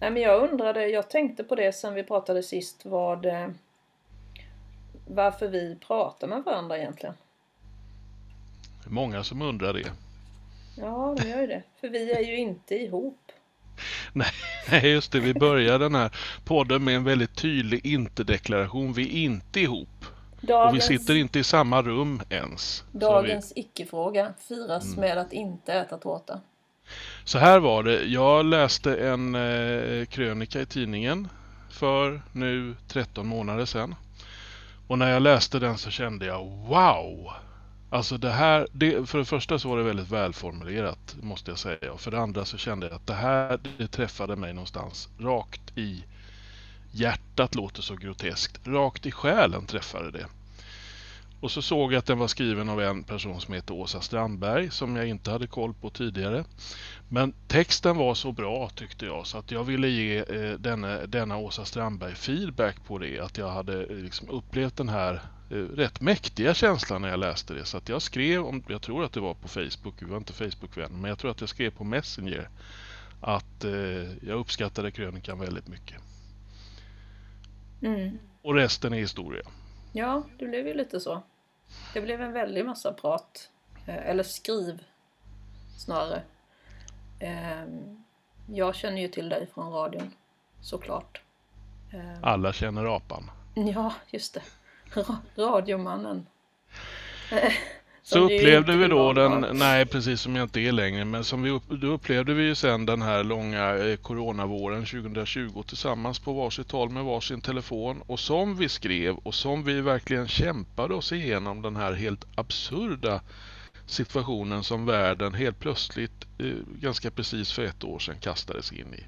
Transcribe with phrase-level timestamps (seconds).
[0.00, 3.26] Nej, men jag undrade, jag tänkte på det sen vi pratade sist, vad...
[3.26, 3.48] Eh,
[5.06, 7.14] varför vi pratar med varandra egentligen.
[8.82, 9.92] Det är många som undrar det.
[10.76, 11.62] Ja, de gör ju det.
[11.80, 13.32] För vi är ju inte ihop.
[14.70, 15.20] Nej, just det.
[15.20, 18.92] Vi börjar den här podden med en väldigt tydlig inte-deklaration.
[18.92, 19.88] Vi är inte ihop.
[20.40, 22.84] Dagens, och vi sitter inte i samma rum ens.
[22.92, 23.60] Dagens vi...
[23.60, 25.00] icke-fråga firas mm.
[25.00, 26.40] med att inte äta tårta.
[27.24, 28.04] Så här var det.
[28.04, 31.28] Jag läste en eh, krönika i tidningen
[31.70, 33.94] för nu 13 månader sedan.
[34.86, 37.32] Och när jag läste den så kände jag wow!
[37.90, 41.92] Alltså det här, det, för det första så var det väldigt välformulerat måste jag säga.
[41.92, 45.78] Och för det andra så kände jag att det här det träffade mig någonstans rakt
[45.78, 46.04] i
[46.92, 48.66] hjärtat låter så groteskt.
[48.66, 50.26] Rakt i själen träffade det.
[51.40, 54.70] Och så såg jag att den var skriven av en person som heter Åsa Strandberg
[54.70, 56.44] som jag inte hade koll på tidigare.
[57.08, 61.36] Men texten var så bra tyckte jag så att jag ville ge eh, denna, denna
[61.36, 63.18] Åsa Strandberg feedback på det.
[63.18, 65.14] Att jag hade eh, liksom upplevt den här
[65.50, 67.64] eh, rätt mäktiga känslan när jag läste det.
[67.64, 70.32] Så att jag skrev, om, jag tror att det var på Facebook, vi var inte
[70.32, 72.48] Facebook-vänner, men jag tror att jag skrev på Messenger
[73.20, 73.72] att eh,
[74.22, 75.96] jag uppskattade krönikan väldigt mycket.
[77.82, 78.18] Mm.
[78.42, 79.42] Och resten är historia.
[79.92, 81.22] Ja, det blev ju lite så.
[81.94, 83.50] Det blev en väldig massa prat.
[83.86, 84.84] Eh, eller skriv
[85.78, 86.22] snarare.
[87.20, 88.04] Ehm,
[88.46, 90.14] jag känner ju till dig från radion,
[90.62, 91.22] såklart.
[91.92, 93.30] Ehm, Alla känner apan.
[93.54, 94.42] Ja, just det.
[95.36, 96.26] radiomannen.
[98.02, 101.60] Så upplevde vi då den, nej precis som jag inte är längre, men som vi,
[101.68, 106.90] då upplevde vi ju sen den här långa eh, coronavåren 2020 tillsammans på varsitt håll
[106.90, 111.76] med varsin telefon och som vi skrev och som vi verkligen kämpade oss igenom den
[111.76, 113.20] här helt absurda
[113.86, 116.46] situationen som världen helt plötsligt, eh,
[116.80, 119.04] ganska precis för ett år sedan, kastades in i.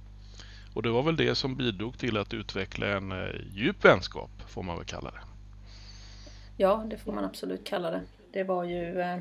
[0.74, 4.62] Och det var väl det som bidrog till att utveckla en eh, djup vänskap, får
[4.62, 5.20] man väl kalla det.
[6.56, 8.00] Ja, det får man absolut kalla det.
[8.32, 9.18] Det var ju eh,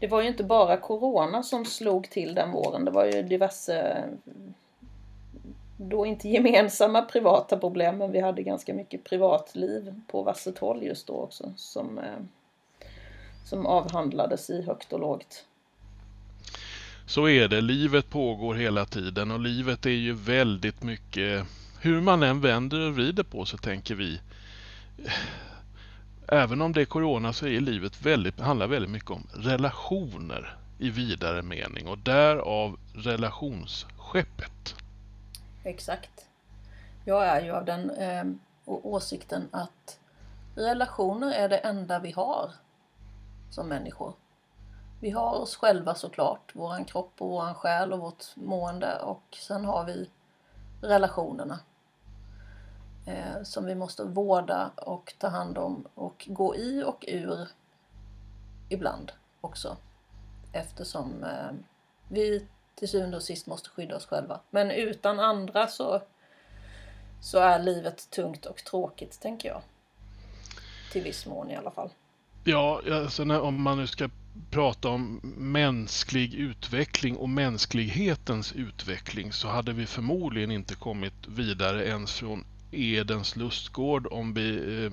[0.00, 2.84] det var ju inte bara Corona som slog till den våren.
[2.84, 4.04] Det var ju diverse
[5.76, 11.06] då inte gemensamma privata problem men vi hade ganska mycket privatliv på varsitt håll just
[11.06, 12.18] då också som, eh,
[13.44, 15.44] som avhandlades i högt och lågt.
[17.06, 21.46] Så är det, livet pågår hela tiden och livet är ju väldigt mycket,
[21.80, 24.20] hur man än vänder och vrider på så tänker vi
[26.30, 30.90] även om det är corona så är livet väldigt, handlar väldigt mycket om relationer i
[30.90, 34.74] vidare mening och därav relationsskeppet.
[35.64, 36.26] Exakt.
[37.04, 38.24] Jag är ju av den eh,
[38.64, 39.98] åsikten att
[40.54, 42.50] relationer är det enda vi har
[43.50, 44.12] som människor.
[45.00, 49.64] Vi har oss själva såklart, våran kropp och våran själ och vårt mående och sen
[49.64, 50.10] har vi
[50.82, 51.58] relationerna
[53.10, 57.48] eh, som vi måste vårda och ta hand om och gå i och ur
[58.68, 59.76] ibland också.
[60.52, 61.50] Eftersom eh,
[62.08, 64.40] vi till syvende och sist måste skydda oss själva.
[64.50, 66.02] Men utan andra så,
[67.22, 69.62] så är livet tungt och tråkigt, tänker jag.
[70.92, 71.90] Till viss mån i alla fall.
[72.44, 74.08] Ja, alltså när, om man nu ska
[74.50, 82.12] prata om mänsklig utveckling och mänsklighetens utveckling så hade vi förmodligen inte kommit vidare ens
[82.12, 84.92] från Edens lustgård om vi, eh,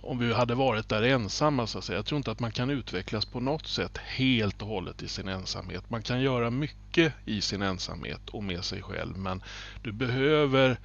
[0.00, 1.66] om vi hade varit där ensamma.
[1.66, 1.98] Så att säga.
[1.98, 5.28] Jag tror inte att man kan utvecklas på något sätt helt och hållet i sin
[5.28, 5.90] ensamhet.
[5.90, 9.42] Man kan göra mycket i sin ensamhet och med sig själv men
[9.82, 10.78] du behöver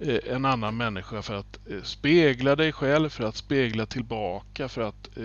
[0.00, 4.80] eh, en annan människa för att eh, spegla dig själv, för att spegla tillbaka, för
[4.80, 5.24] att eh,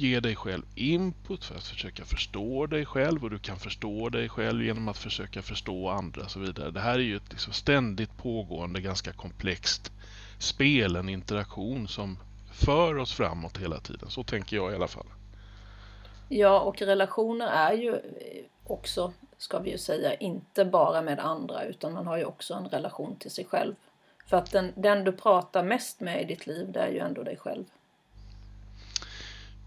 [0.00, 4.28] ge dig själv input för att försöka förstå dig själv och du kan förstå dig
[4.28, 6.70] själv genom att försöka förstå andra och så vidare.
[6.70, 9.92] Det här är ju ett liksom ständigt pågående, ganska komplext
[10.38, 12.18] spel, en interaktion som
[12.52, 14.10] för oss framåt hela tiden.
[14.10, 15.06] Så tänker jag i alla fall.
[16.28, 17.96] Ja, och relationer är ju
[18.66, 22.68] också, ska vi ju säga, inte bara med andra utan man har ju också en
[22.68, 23.74] relation till sig själv.
[24.26, 27.22] För att den, den du pratar mest med i ditt liv, det är ju ändå
[27.22, 27.64] dig själv.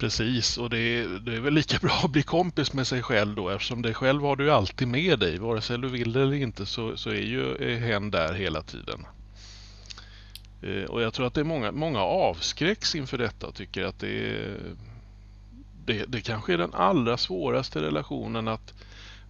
[0.04, 3.36] Precis, och det är, det är väl lika bra att bli kompis med sig själv
[3.36, 5.38] då eftersom dig själv har du alltid med dig.
[5.38, 8.62] Vare sig du vill det eller inte så, så är ju eh, hen där hela
[8.62, 9.06] tiden.
[10.62, 14.00] Eh, och jag tror att det är många, många avskräcks inför detta och tycker att
[14.00, 14.58] det är
[15.86, 18.74] det, det kanske är den allra svåraste relationen att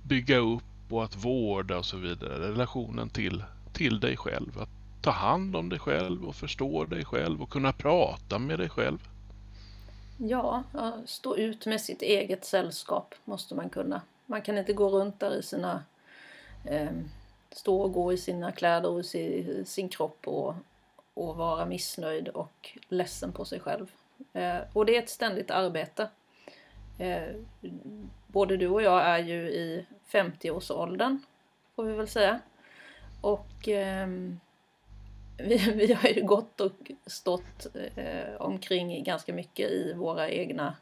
[0.03, 2.51] bygga upp och att vårda och så vidare.
[2.51, 3.43] Relationen till,
[3.73, 4.59] till dig själv.
[4.59, 4.69] Att
[5.01, 8.99] ta hand om dig själv och förstå dig själv och kunna prata med dig själv.
[10.17, 10.63] Ja,
[11.05, 14.01] stå ut med sitt eget sällskap måste man kunna.
[14.25, 15.83] Man kan inte gå runt där i sina
[16.65, 16.91] eh,
[17.51, 20.55] stå och gå i sina kläder och i sin kropp och,
[21.13, 23.91] och vara missnöjd och ledsen på sig själv.
[24.33, 26.09] Eh, och det är ett ständigt arbete.
[26.99, 27.35] Eh,
[28.27, 31.19] både du och jag är ju i 50-årsåldern,
[31.75, 32.39] får vi väl säga.
[33.21, 34.39] Och ehm,
[35.37, 40.75] vi, vi har ju gått och stått eh, omkring ganska mycket i våra egna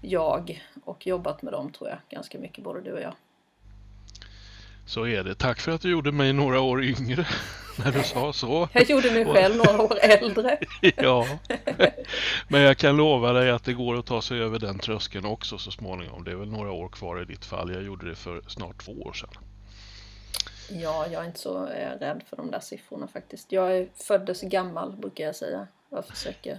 [0.00, 3.14] jag och jobbat med dem tror jag ganska mycket, både du och jag.
[4.86, 5.34] Så är det.
[5.34, 7.26] Tack för att du gjorde mig några år yngre
[7.84, 8.68] när du sa så.
[8.72, 10.58] Jag gjorde mig själv några år äldre.
[10.96, 11.26] ja,
[12.48, 15.58] men jag kan lova dig att det går att ta sig över den tröskeln också
[15.58, 16.24] så småningom.
[16.24, 17.74] Det är väl några år kvar i ditt fall.
[17.74, 19.49] Jag gjorde det för snart två år sedan.
[20.72, 23.52] Ja, jag är inte så eh, rädd för de där siffrorna faktiskt.
[23.52, 25.68] Jag är föddes gammal brukar jag säga.
[25.90, 26.58] Jag försöker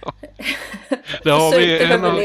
[1.24, 2.20] Det har vi en av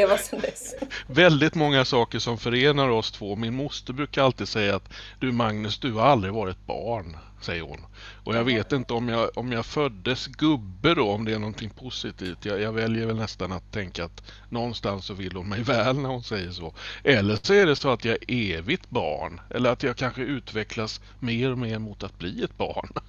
[1.07, 3.35] väldigt många saker som förenar oss två.
[3.35, 4.89] Min moster brukar alltid säga att
[5.19, 7.79] du Magnus, du har aldrig varit barn, säger hon.
[8.23, 11.69] Och jag vet inte om jag, om jag föddes gubbe då, om det är någonting
[11.69, 12.45] positivt.
[12.45, 16.09] Jag, jag väljer väl nästan att tänka att någonstans så vill hon mig väl när
[16.09, 16.73] hon säger så.
[17.03, 19.41] Eller så är det så att jag är evigt barn.
[19.49, 22.89] Eller att jag kanske utvecklas mer och mer mot att bli ett barn.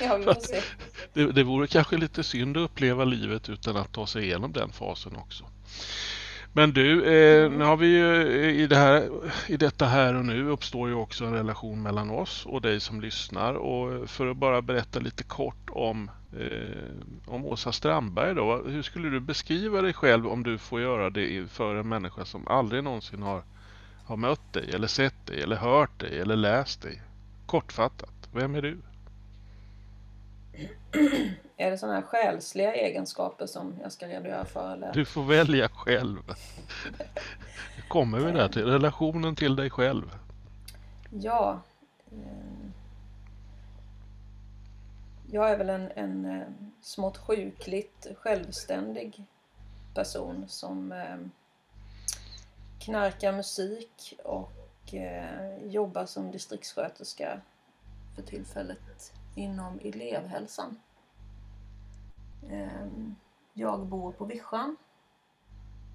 [0.00, 0.60] Ja, vi får se.
[1.12, 4.72] Det, det vore kanske lite synd att uppleva livet utan att ta sig igenom den
[4.72, 5.44] fasen också.
[6.56, 9.08] Men du, eh, nu har vi ju eh, i, det här,
[9.48, 13.00] i detta här och nu uppstår ju också en relation mellan oss och dig som
[13.00, 13.54] lyssnar.
[13.54, 16.10] Och för att bara berätta lite kort om,
[16.40, 18.62] eh, om Åsa Strandberg då.
[18.66, 22.48] Hur skulle du beskriva dig själv om du får göra det för en människa som
[22.48, 23.42] aldrig någonsin har,
[24.04, 27.02] har mött dig eller sett dig eller hört dig eller läst dig?
[27.46, 28.78] Kortfattat, vem är du?
[31.56, 34.72] Är det sådana här själsliga egenskaper som jag ska redogöra för?
[34.72, 34.92] Eller?
[34.92, 36.18] Du får välja själv.
[37.88, 40.18] Kommer vi där till relationen till dig själv.
[41.10, 41.60] Ja.
[42.12, 42.68] Eh,
[45.30, 46.46] jag är väl en, en eh,
[46.80, 49.24] smått sjukligt självständig
[49.94, 51.16] person som eh,
[52.80, 54.52] knarkar musik och
[55.62, 57.40] jobbar som distriktssköterska
[58.14, 60.80] för tillfället inom elevhälsan.
[62.50, 63.14] Ehm,
[63.52, 64.76] jag bor på Vischan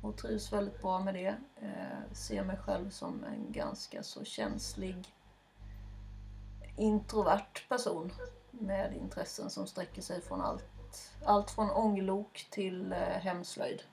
[0.01, 1.35] och trivs väldigt bra med det.
[1.61, 5.15] Ehm, ser mig själv som en ganska så känslig
[6.77, 8.11] introvert person
[8.51, 10.65] med intressen som sträcker sig från allt,
[11.25, 13.83] allt från ånglok till eh, hemslöjd.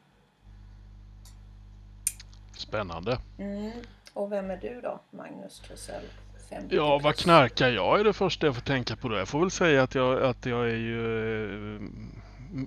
[2.56, 3.18] Spännande.
[3.38, 3.72] Mm.
[4.12, 6.04] Och vem är du då, Magnus Krusell?
[6.68, 9.16] Ja, vad knarkar jag är det första jag får tänka på då.
[9.16, 11.74] Jag får väl säga att jag, att jag är ju...
[11.74, 11.80] Eh,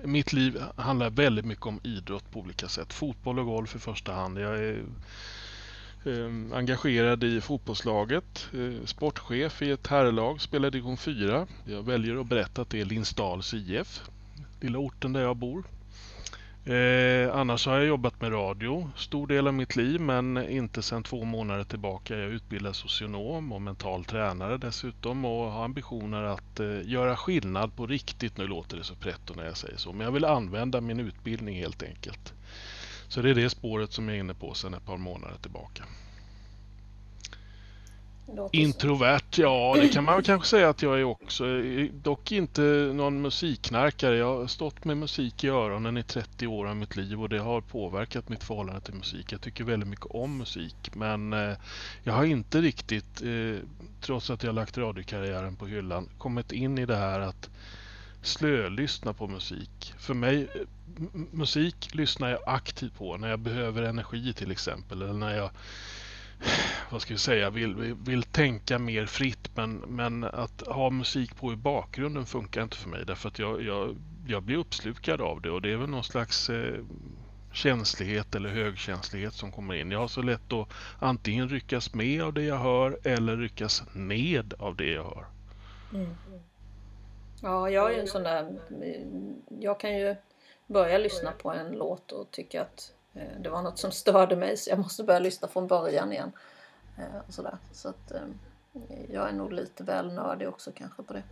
[0.04, 2.94] mitt liv handlar väldigt mycket om idrott på olika sätt.
[2.94, 4.40] Fotboll och golf i första hand.
[4.40, 4.84] Jag är
[6.06, 11.48] eh, engagerad i fotbollslaget, eh, sportchef i ett herrlag, spelar division 4.
[11.66, 14.02] Jag väljer att berätta att det är Linsdals IF,
[14.62, 15.64] lilla orten där jag bor.
[16.66, 21.04] Eh, annars har jag jobbat med radio stor del av mitt liv men inte sedan
[21.04, 22.18] två månader tillbaka.
[22.18, 27.76] Jag är utbildad socionom och mental tränare dessutom och har ambitioner att eh, göra skillnad
[27.76, 28.38] på riktigt.
[28.38, 31.56] Nu låter det så pretto när jag säger så men jag vill använda min utbildning
[31.56, 32.34] helt enkelt.
[33.08, 35.84] Så det är det spåret som jag är inne på sedan ett par månader tillbaka.
[38.52, 41.46] Introvert, ja det kan man väl kanske säga att jag är också.
[41.94, 42.62] Dock inte
[42.96, 44.18] någon musikknarkare.
[44.18, 47.40] Jag har stått med musik i öronen i 30 år av mitt liv och det
[47.40, 49.32] har påverkat mitt förhållande till musik.
[49.32, 51.54] Jag tycker väldigt mycket om musik men eh,
[52.04, 53.64] jag har inte riktigt, eh,
[54.02, 57.50] trots att jag lagt radiokarriären på hyllan, kommit in i det här att
[58.22, 59.94] slölyssna på musik.
[59.98, 60.62] För mig, eh,
[61.32, 65.50] musik lyssnar jag aktivt på när jag behöver energi till exempel eller när jag
[66.90, 71.54] vad ska vi säga, vill, vill tänka mer fritt men, men att ha musik på
[71.54, 73.96] i bakgrunden funkar inte för mig därför att jag, jag,
[74.28, 76.84] jag blir uppslukad av det och det är väl någon slags eh,
[77.54, 79.92] känslighet eller högkänslighet som kommer in.
[79.92, 80.68] Jag har så lätt att
[81.00, 85.26] antingen ryckas med av det jag hör eller ryckas ned av det jag hör.
[85.94, 86.16] Mm.
[87.42, 88.60] Ja, jag är en sån där,
[89.60, 90.16] jag kan ju
[90.68, 92.94] börja lyssna på en låt och tycka att
[93.40, 96.32] det var något som störde mig så jag måste börja lyssna från början igen.
[96.98, 97.58] Eh, och sådär.
[97.72, 98.22] Så att eh,
[99.10, 101.24] jag är nog lite väl nördig också kanske på det.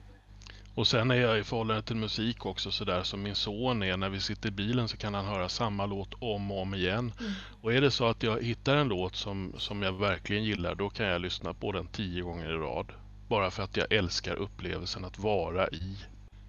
[0.75, 3.97] Och sen är jag i förhållande till musik också sådär som min son är.
[3.97, 7.11] När vi sitter i bilen så kan han höra samma låt om och om igen.
[7.19, 7.31] Mm.
[7.61, 10.89] Och är det så att jag hittar en låt som, som jag verkligen gillar då
[10.89, 12.91] kan jag lyssna på den tio gånger i rad.
[13.27, 15.97] Bara för att jag älskar upplevelsen att vara i,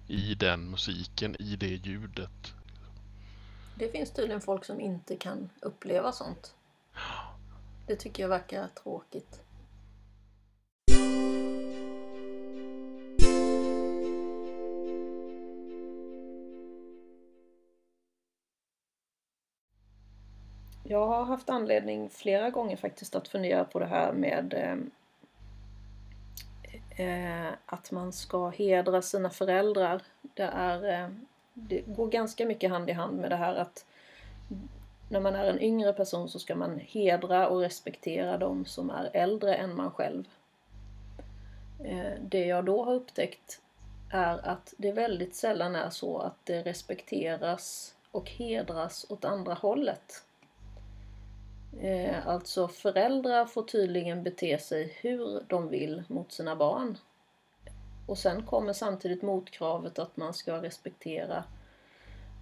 [0.07, 2.53] i den musiken, i det ljudet.
[3.79, 6.55] Det finns tydligen folk som inte kan uppleva sånt.
[7.87, 9.41] Det tycker jag verkar tråkigt.
[20.83, 24.77] Jag har haft anledning flera gånger faktiskt att fundera på det här med eh,
[27.05, 30.01] eh att man ska hedra sina föräldrar.
[30.21, 31.09] Det är eh,
[31.53, 33.85] det går ganska mycket hand i hand med det här att
[35.09, 39.09] när man är en yngre person så ska man hedra och respektera de som är
[39.13, 40.23] äldre än man själv.
[41.83, 43.61] Eh, det jag då har upptäckt
[44.11, 50.23] är att det väldigt sällan är så att det respekteras och hedras åt andra hållet.
[51.81, 56.97] Eh, alltså föräldrar får tydligen bete sig hur de vill mot sina barn.
[58.09, 61.43] Och sen kommer samtidigt motkravet att man ska respektera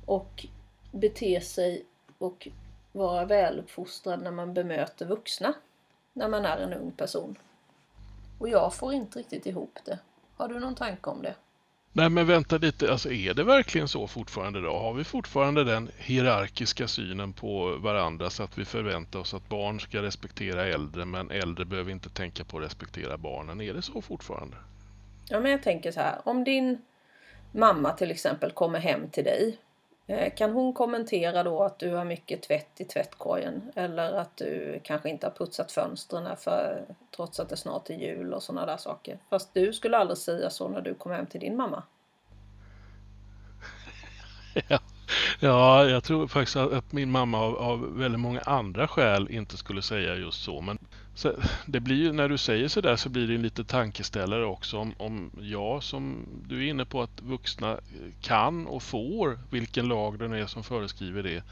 [0.06, 0.46] och
[0.92, 1.86] bete sig
[2.18, 2.48] och
[2.92, 5.54] vara väluppfostrad när man bemöter vuxna.
[6.14, 7.38] När man är en ung person.
[8.40, 10.00] Och jag får inte riktigt ihop det.
[10.38, 11.36] Har du någon tanke om det?
[11.94, 14.78] Nej men vänta lite, alltså är det verkligen så fortfarande då?
[14.78, 19.80] Har vi fortfarande den hierarkiska synen på varandra så att vi förväntar oss att barn
[19.80, 23.62] ska respektera äldre men äldre behöver inte tänka på att respektera barnen?
[23.62, 24.58] Är det så fortfarande?
[25.30, 26.82] Ja men jag tänker så här, om din
[27.52, 29.58] mamma till exempel kommer hem till dig
[30.08, 34.80] eh, kan hon kommentera då att du har mycket tvätt i tvättkorgen eller att du
[34.84, 38.78] kanske inte har putsat fönstren för, trots att det snart är jul och sådana där
[38.78, 39.20] saker.
[39.30, 41.84] Fast du skulle aldrig säga så när du kom hem till din mamma.
[44.68, 44.80] Ja,
[45.40, 49.82] ja jag tror faktiskt att min mamma av, av väldigt många andra skäl inte skulle
[49.82, 50.62] säga just så.
[50.62, 50.78] Men
[51.18, 51.34] så
[51.66, 54.94] det blir ju, när du säger sådär så blir det en liten tankeställare också om,
[54.98, 57.78] om jag som du är inne på att vuxna eh,
[58.22, 61.44] kan och får, vilken lag det nu är som föreskriver det,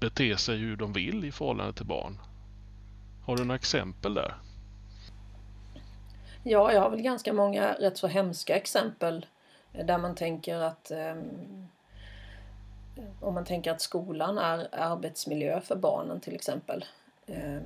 [0.00, 2.18] bete sig hur de vill i förhållande till barn.
[3.24, 4.34] Har du några exempel där?
[6.42, 9.26] Ja, jag har väl ganska många rätt så hemska exempel
[9.72, 11.68] eh, där man tänker att um,
[13.20, 16.84] om man tänker att skolan är arbetsmiljö för barnen till exempel.
[17.26, 17.62] Ehm,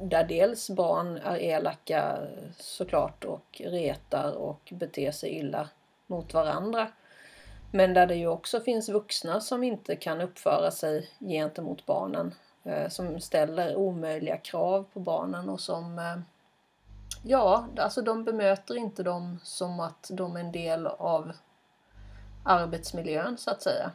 [0.00, 2.18] där dels barn är elaka
[2.56, 5.68] såklart och retar och beter sig illa
[6.06, 6.88] mot varandra.
[7.70, 12.34] Men där det ju också finns vuxna som inte kan uppföra sig gentemot barnen.
[12.64, 16.16] Eh, som ställer omöjliga krav på barnen och som eh,
[17.26, 21.32] Ja, alltså de bemöter inte dem som att de är en del av
[22.44, 23.90] arbetsmiljön så att säga.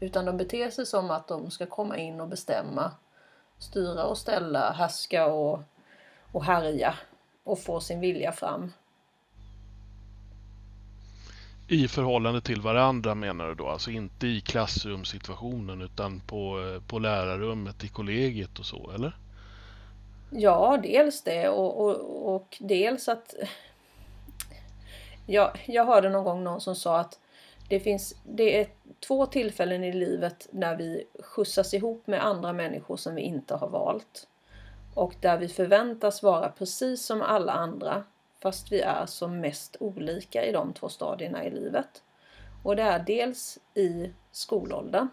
[0.00, 2.92] Utan de beter sig som att de ska komma in och bestämma
[3.58, 5.62] styra och ställa, härska och,
[6.32, 6.94] och härja
[7.44, 8.72] och få sin vilja fram.
[11.68, 13.68] I förhållande till varandra menar du då?
[13.68, 19.16] Alltså inte i klassrumssituationen utan på, på lärarrummet i kollegiet och så, eller?
[20.30, 23.34] Ja, dels det och, och, och dels att...
[25.26, 27.18] Ja, jag hörde någon gång någon som sa att
[27.68, 28.68] det finns det är
[29.06, 33.68] två tillfällen i livet när vi skjutsas ihop med andra människor som vi inte har
[33.68, 34.28] valt.
[34.94, 38.04] Och där vi förväntas vara precis som alla andra
[38.42, 42.02] fast vi är som mest olika i de två stadierna i livet.
[42.64, 45.08] Och det är dels i skolåldern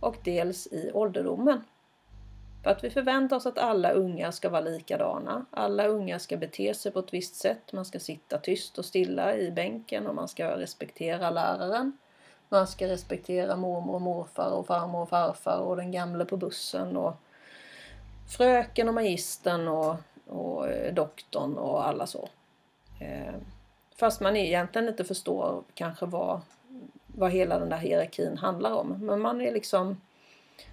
[0.00, 1.64] och dels i ålderdomen.
[2.62, 5.46] För att vi förväntar oss att alla unga ska vara likadana.
[5.50, 7.72] Alla unga ska bete sig på ett visst sätt.
[7.72, 11.98] Man ska sitta tyst och stilla i bänken och man ska respektera läraren.
[12.48, 16.96] Man ska respektera mormor och morfar och farmor och farfar och den gamle på bussen
[16.96, 17.14] och
[18.36, 22.28] fröken och magistern och, och eh, doktorn och alla så.
[23.00, 23.34] Eh,
[23.96, 26.40] fast man egentligen inte förstår kanske vad,
[27.06, 29.06] vad hela den där hierarkin handlar om.
[29.06, 29.96] Men man är liksom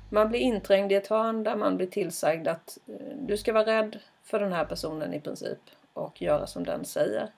[0.10, 3.66] man blir inträngd i ett hörn där man blir tillsagd att eh, du ska vara
[3.66, 5.60] rädd för den här personen i princip
[5.94, 7.32] och göra som den säger.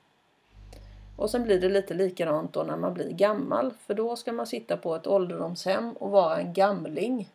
[1.17, 4.47] Och sen blir det lite likadant då när man blir gammal för då ska man
[4.47, 7.29] sitta på ett ålderdomshem och vara en gamling.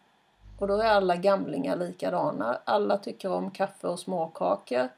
[0.59, 2.59] Och då är alla gamlingar likadana.
[2.65, 4.89] Alla tycker om kaffe och småkakor.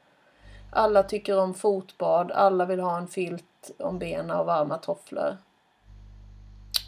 [0.71, 5.37] Alla tycker om fotbad, alla vill ha en filt om benen och varma tofflor.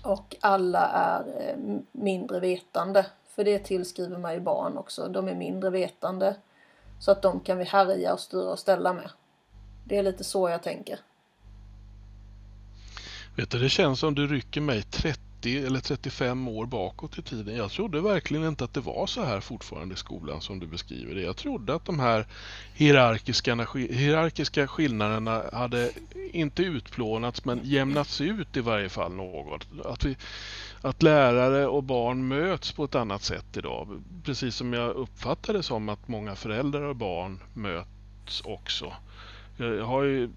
[0.03, 3.05] Och alla är eh, mindre vetande
[3.35, 5.07] för det tillskriver man ju barn också.
[5.07, 6.35] De är mindre vetande.
[6.99, 9.09] Så att de kan vi härja och styra och ställa med.
[9.85, 10.99] Det är lite så jag tänker.
[13.35, 17.55] Vet du, det känns som du rycker mig 30 eller 35 år bakåt i tiden.
[17.55, 21.15] Jag trodde verkligen inte att det var så här fortfarande i skolan som du beskriver
[21.15, 21.21] det.
[21.21, 22.27] Jag trodde att de här
[22.73, 25.91] hierarkiska, hierarkiska skillnaderna hade
[26.31, 29.67] inte utplånats men jämnats ut i varje fall något.
[29.85, 30.15] Att vi,
[30.81, 34.03] att lärare och barn möts på ett annat sätt idag.
[34.23, 38.93] Precis som jag uppfattar det som att många föräldrar och barn möts också.
[39.61, 40.29] Eh, jag har ju,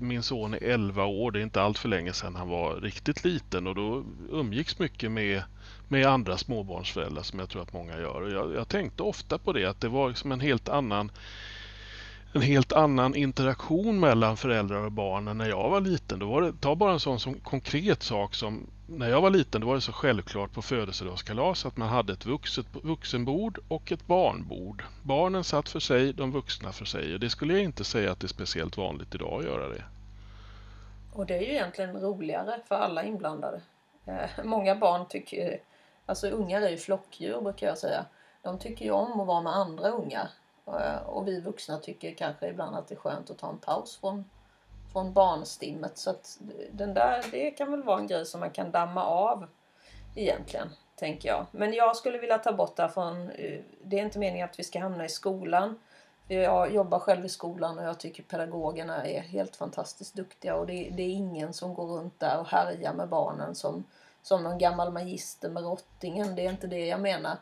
[0.00, 3.24] min son är 11 år, det är inte allt för länge sedan han var riktigt
[3.24, 5.42] liten och då umgicks mycket med,
[5.88, 8.22] med andra småbarnsföräldrar som jag tror att många gör.
[8.22, 11.10] Och jag, jag tänkte ofta på det, att det var liksom en helt annan
[12.32, 16.18] en helt annan interaktion mellan föräldrar och barn än när jag var liten.
[16.18, 19.60] Då var det, ta bara en sån som konkret sak som när jag var liten
[19.60, 24.06] då var det så självklart på födelsedagskalas att man hade ett vuxet, vuxenbord och ett
[24.06, 24.84] barnbord.
[25.02, 27.14] Barnen satt för sig, de vuxna för sig.
[27.14, 29.84] Och det skulle jag inte säga att det är speciellt vanligt idag att göra det.
[31.12, 33.60] Och det är ju egentligen roligare för alla inblandade.
[34.06, 35.60] Eh, många barn tycker,
[36.06, 38.04] alltså ungar är ju flockdjur brukar jag säga.
[38.42, 40.28] De tycker ju om att vara med andra ungar.
[40.66, 43.98] Eh, och vi vuxna tycker kanske ibland att det är skönt att ta en paus
[44.00, 44.24] från,
[44.96, 45.98] från barnstimmet.
[45.98, 46.38] Så att
[46.72, 49.46] den där, det kan väl vara en grej som man kan damma av
[50.14, 51.46] egentligen, tänker jag.
[51.50, 54.64] Men jag skulle vilja ta bort det från, eh, det är inte meningen att vi
[54.64, 55.78] ska hamna i skolan.
[56.28, 60.90] Jag jobbar själv i skolan och jag tycker pedagogerna är helt fantastiskt duktiga och det,
[60.96, 63.84] det är ingen som går runt där och härjar med barnen som,
[64.22, 66.34] som någon gammal magister med rottingen.
[66.36, 67.36] Det är inte det jag menar.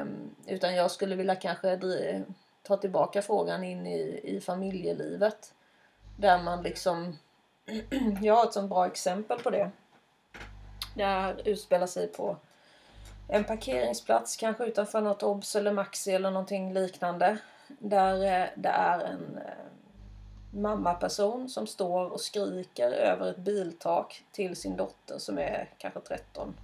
[0.00, 1.78] Um, utan jag skulle vilja kanske
[2.62, 5.53] ta tillbaka frågan in i, i familjelivet.
[6.16, 7.18] Där man liksom...
[8.22, 9.70] jag har ett sånt bra exempel på det.
[10.94, 12.36] Det här utspelar sig på
[13.28, 17.38] en parkeringsplats, kanske utanför något Obs eller Maxi eller någonting liknande.
[17.68, 24.56] Där eh, det är en eh, mammaperson som står och skriker över ett biltak till
[24.56, 26.54] sin dotter som är kanske 13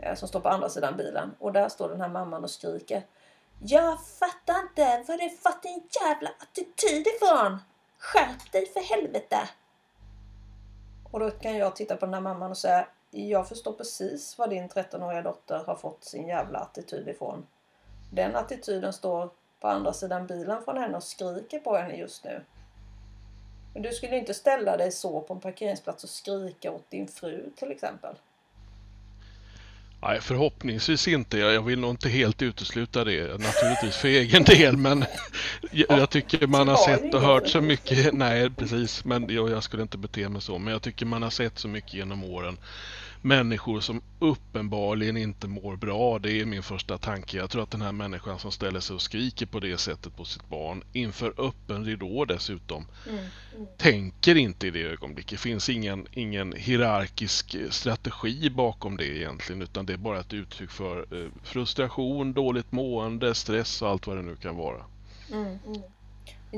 [0.00, 1.34] eh, som står på andra sidan bilen.
[1.38, 3.02] Och där står den här mamman och skriker.
[3.62, 7.58] Jag fattar inte var det fått din jävla attityd ifrån.
[8.06, 9.48] Skärp dig för helvete.
[11.12, 12.88] Och då kan jag titta på den här mamman och säga.
[13.10, 17.46] Jag förstår precis var din 13-åriga dotter har fått sin jävla attityd ifrån.
[18.12, 22.44] Den attityden står på andra sidan bilen från henne och skriker på henne just nu.
[23.74, 27.50] Men du skulle inte ställa dig så på en parkeringsplats och skrika åt din fru
[27.56, 28.16] till exempel.
[30.02, 31.38] Nej, förhoppningsvis inte.
[31.38, 34.76] Jag vill nog inte helt utesluta det naturligtvis för egen del.
[34.76, 35.04] Men
[35.70, 38.14] jag tycker man har sett och hört så mycket.
[38.14, 39.04] Nej, precis.
[39.04, 40.58] Men jag skulle inte bete mig så.
[40.58, 42.58] Men jag tycker man har sett så mycket genom åren
[43.26, 46.18] människor som uppenbarligen inte mår bra.
[46.18, 47.36] Det är min första tanke.
[47.36, 50.24] Jag tror att den här människan som ställer sig och skriker på det sättet på
[50.24, 53.18] sitt barn inför öppen ridå dessutom mm.
[53.54, 53.66] Mm.
[53.76, 55.30] tänker inte i det ögonblicket.
[55.30, 60.70] Det finns ingen, ingen hierarkisk strategi bakom det egentligen utan det är bara ett uttryck
[60.70, 64.84] för eh, frustration, dåligt mående, stress och allt vad det nu kan vara.
[65.32, 65.58] Mm.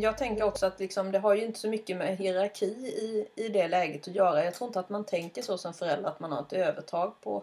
[0.00, 3.48] Jag tänker också att liksom, det har ju inte så mycket med hierarki i, i
[3.48, 4.44] det läget att göra.
[4.44, 7.42] Jag tror inte att man tänker så som förälder att man har ett övertag på,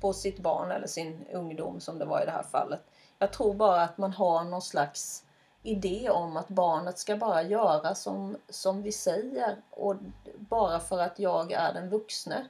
[0.00, 2.80] på sitt barn eller sin ungdom som det var i det här fallet.
[3.18, 5.24] Jag tror bara att man har någon slags
[5.62, 9.96] idé om att barnet ska bara göra som, som vi säger och
[10.38, 12.48] bara för att jag är den vuxne.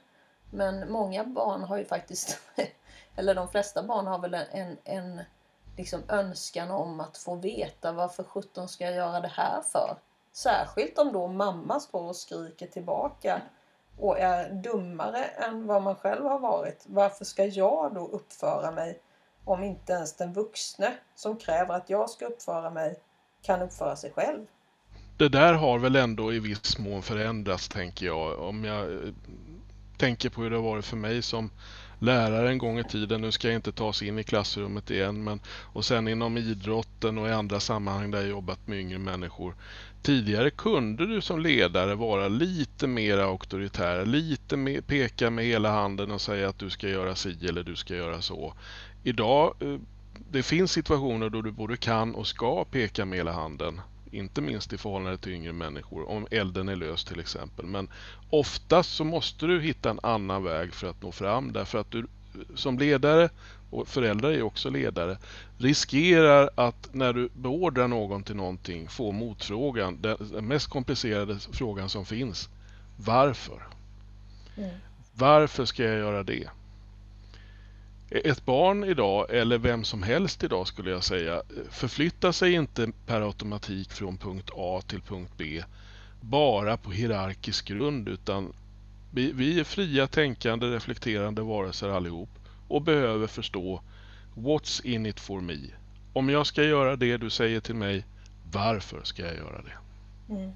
[0.51, 2.39] Men många barn har ju faktiskt,
[3.15, 5.21] eller de flesta barn har väl en, en
[5.79, 9.97] liksom önskan om att få veta varför sjutton ska jag göra det här för?
[10.33, 13.41] Särskilt om då mamma står och skriker tillbaka
[13.97, 16.85] och är dummare än vad man själv har varit.
[16.87, 18.99] Varför ska jag då uppföra mig
[19.45, 22.99] om inte ens den vuxne som kräver att jag ska uppföra mig
[23.41, 24.45] kan uppföra sig själv?
[25.17, 28.39] Det där har väl ändå i viss mån förändrats tänker jag.
[28.39, 29.13] Om jag eh,
[29.97, 31.51] tänker på hur det har varit för mig som
[31.99, 33.21] lärare en gång i tiden.
[33.21, 35.23] Nu ska jag inte ta oss in i klassrummet igen.
[35.23, 39.55] Men, och sen inom idrotten och i andra sammanhang där jag jobbat med yngre människor.
[40.01, 46.11] Tidigare kunde du som ledare vara lite mer auktoritär, lite mer, peka med hela handen
[46.11, 48.53] och säga att du ska göra si eller du ska göra så.
[49.03, 49.75] Idag eh,
[50.31, 53.81] det finns situationer då du både kan och ska peka med hela handen.
[54.11, 57.65] Inte minst i förhållande till yngre människor, om elden är lös till exempel.
[57.65, 57.89] Men
[58.29, 62.07] oftast så måste du hitta en annan väg för att nå fram därför att du
[62.55, 63.29] som ledare,
[63.69, 65.17] och föräldrar är också ledare,
[65.57, 72.05] riskerar att när du beordrar någon till någonting få motfrågan, den mest komplicerade frågan som
[72.05, 72.49] finns.
[72.97, 73.67] Varför?
[74.57, 74.69] Mm.
[75.13, 76.49] Varför ska jag göra det?
[78.11, 83.21] Ett barn idag, eller vem som helst idag skulle jag säga, förflyttar sig inte per
[83.21, 85.63] automatik från punkt A till punkt B
[86.21, 88.53] bara på hierarkisk grund utan
[89.13, 92.29] vi, vi är fria, tänkande, reflekterande varelser allihop
[92.67, 93.81] och behöver förstå
[94.35, 95.57] What's in it for me?
[96.13, 98.05] Om jag ska göra det du säger till mig,
[98.51, 99.73] varför ska jag göra det?
[100.33, 100.51] Mm.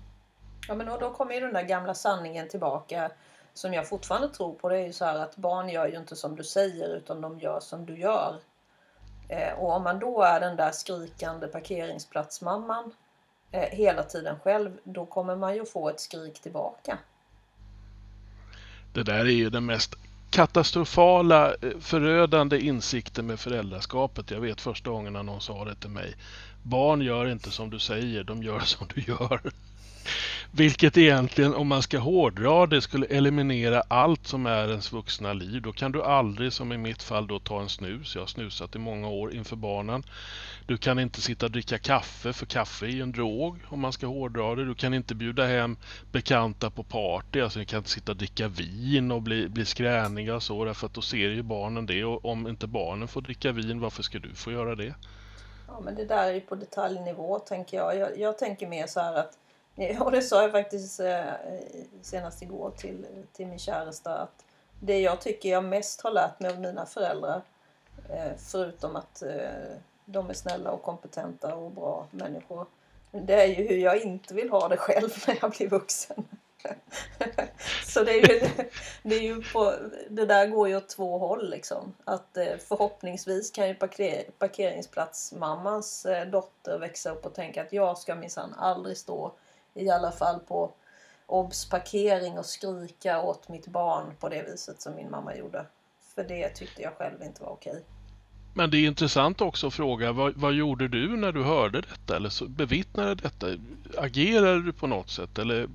[0.68, 3.12] Ja men då kommer ju den där gamla sanningen tillbaka
[3.54, 6.16] som jag fortfarande tror på det är ju så här att barn gör ju inte
[6.16, 8.40] som du säger utan de gör som du gör.
[9.30, 12.92] Eh, och om man då är den där skrikande parkeringsplatsmamman
[13.52, 16.98] eh, hela tiden själv, då kommer man ju få ett skrik tillbaka.
[18.94, 19.96] Det där är ju den mest
[20.30, 24.32] katastrofala, eh, förödande insikten med föräldraskapet.
[24.32, 26.16] Jag vet första gången när någon sa det till mig.
[26.64, 29.42] Barn gör inte som du säger, de gör som du gör.
[30.56, 35.62] Vilket egentligen, om man ska hårdra det, skulle eliminera allt som är ens vuxna liv.
[35.62, 38.16] Då kan du aldrig, som i mitt fall, då ta en snus.
[38.16, 40.04] Jag har snusat i många år inför barnen.
[40.66, 43.94] Du kan inte sitta och dricka kaffe, för kaffe är ju en drog om man
[43.94, 44.66] ska hårdra det.
[44.66, 45.78] Du kan inte bjuda hem
[46.12, 50.36] bekanta på party, alltså ni kan inte sitta och dricka vin och bli, bli skräniga
[50.36, 52.04] och så, därför att då ser ju barnen det.
[52.04, 54.94] Och om inte barnen får dricka vin, varför ska du få göra det?
[55.68, 57.98] Ja, men det där är ju på detaljnivå, tänker jag.
[57.98, 59.38] Jag, jag tänker mer så här att
[60.00, 61.34] och det sa jag faktiskt eh,
[62.02, 64.46] senast igår till, till min käresta att
[64.80, 67.42] det jag tycker jag mest har lärt mig av mina föräldrar
[68.10, 72.66] eh, förutom att eh, de är snälla och kompetenta och bra människor
[73.12, 76.28] det är ju hur jag inte vill ha det själv när jag blir vuxen.
[77.86, 78.50] Så det, är ju,
[79.04, 79.74] det, är ju på,
[80.10, 81.94] det där går ju åt två håll liksom.
[82.04, 88.54] Att förhoppningsvis kan ju parker, parkeringsplatsmammans dotter växa upp och tänka att jag ska minsann
[88.54, 89.32] aldrig stå
[89.74, 90.72] i alla fall på
[91.26, 95.66] obs parkering och skrika åt mitt barn på det viset som min mamma gjorde.
[96.16, 97.84] För det tyckte jag själv inte var okej.
[98.56, 102.16] Men det är intressant också att fråga, vad, vad, gjorde du när du hörde detta
[102.16, 103.48] eller så bevittnade detta?
[103.98, 105.68] Agerade du på något sätt eller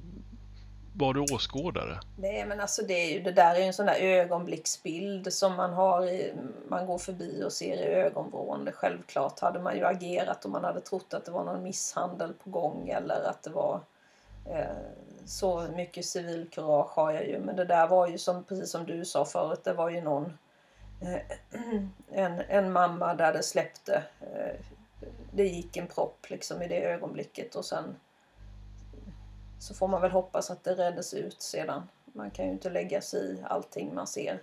[0.98, 2.00] var du åskådare?
[2.16, 5.56] Nej men alltså det, är ju, det där är ju en sån där ögonblicksbild som
[5.56, 6.32] man har i,
[6.68, 8.68] man går förbi och ser i ögonvrån.
[8.74, 12.50] Självklart hade man ju agerat om man hade trott att det var någon misshandel på
[12.50, 13.80] gång eller att det var
[14.46, 14.76] eh,
[15.26, 17.38] så mycket civilkurage har jag ju.
[17.38, 20.38] Men det där var ju som, precis som du sa förut, det var ju någon
[21.00, 21.20] eh,
[22.12, 24.02] en, en mamma där det släppte.
[24.20, 24.60] Eh,
[25.32, 27.96] det gick en propp liksom i det ögonblicket och sen
[29.58, 31.82] så får man väl hoppas att det räddes ut sedan.
[32.12, 34.42] Man kan ju inte lägga sig i allting man ser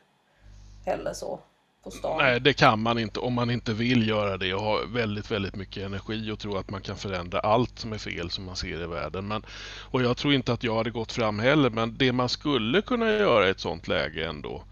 [0.86, 1.40] heller så
[1.84, 2.18] på stan.
[2.18, 5.56] Nej, det kan man inte om man inte vill göra det och har väldigt, väldigt
[5.56, 8.84] mycket energi och tror att man kan förändra allt som är fel som man ser
[8.84, 9.28] i världen.
[9.28, 9.46] Men,
[9.92, 13.12] och jag tror inte att jag hade gått fram heller, men det man skulle kunna
[13.12, 14.64] göra i ett sånt läge ändå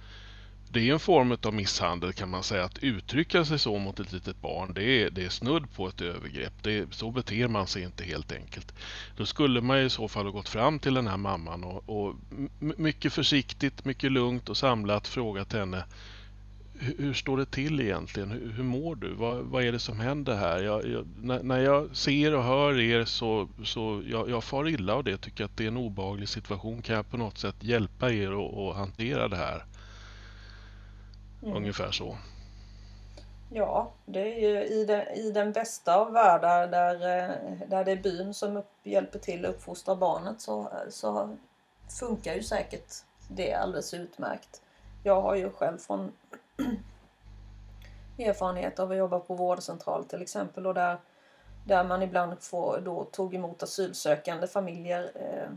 [0.74, 2.64] det är en form av misshandel kan man säga.
[2.64, 6.02] Att uttrycka sig så mot ett litet barn, det är, det är snudd på ett
[6.02, 6.54] övergrepp.
[6.62, 8.74] Det, så beter man sig inte helt enkelt.
[9.18, 12.16] Då skulle man i så fall ha gått fram till den här mamman och, och
[12.60, 15.84] mycket försiktigt, mycket lugnt och samlat frågat henne
[16.80, 18.32] hur, står det till egentligen?
[18.32, 19.14] Hur, hur mår du?
[19.14, 20.64] Vad, vad, är det som händer här?
[20.64, 24.94] Jag, jag, när, när, jag ser och hör er så, så jag, jag far illa
[24.94, 25.18] av det.
[25.18, 26.82] Tycker att det är en obehaglig situation.
[26.82, 28.32] Kan jag på något sätt hjälpa er
[28.70, 29.64] att hantera det här?
[31.44, 31.58] Mm.
[31.58, 32.18] Ungefär så.
[33.50, 37.92] Ja, det är ju i den, i den bästa av världar där, eh, där det
[37.92, 41.38] är byn som upp, hjälper till att uppfostra barnet så, så
[42.00, 42.94] funkar ju säkert
[43.28, 44.62] det alldeles utmärkt.
[45.04, 46.12] Jag har ju själv från
[48.20, 50.98] erfarenhet av att jobba på vårdcentral till exempel och där,
[51.66, 55.50] där man ibland får, då tog emot asylsökande familjer eh,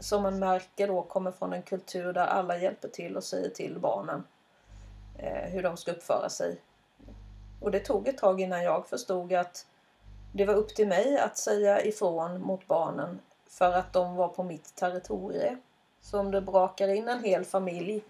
[0.00, 3.78] som man märker då kommer från en kultur där alla hjälper till och säger till
[3.78, 4.24] barnen
[5.18, 6.60] eh, hur de ska uppföra sig.
[7.60, 9.66] Och det tog ett tag innan jag förstod att
[10.32, 14.42] det var upp till mig att säga ifrån mot barnen för att de var på
[14.42, 15.60] mitt territorium.
[16.00, 18.04] Så om det brakar in en hel familj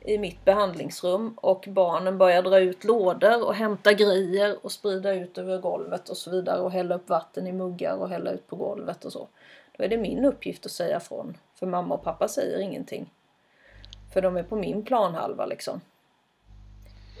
[0.00, 5.38] i mitt behandlingsrum och barnen börjar dra ut lådor och hämta grejer och sprida ut
[5.38, 8.56] över golvet och så vidare och hälla upp vatten i muggar och hälla ut på
[8.56, 9.28] golvet och så.
[9.78, 11.36] Då är det min uppgift att säga från.
[11.54, 13.10] För mamma och pappa säger ingenting.
[14.12, 15.80] För de är på min planhalva liksom.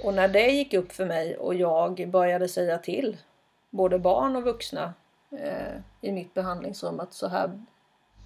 [0.04, 3.16] Och när det gick upp för mig och jag började säga till
[3.70, 4.94] både barn och vuxna
[5.30, 7.64] eh, i mitt behandlingsrum att så här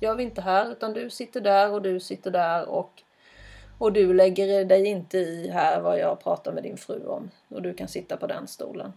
[0.01, 3.03] gör vi inte här utan du sitter där och du sitter där och,
[3.79, 7.63] och du lägger dig inte i här vad jag pratar med din fru om och
[7.63, 8.93] du kan sitta på den stolen.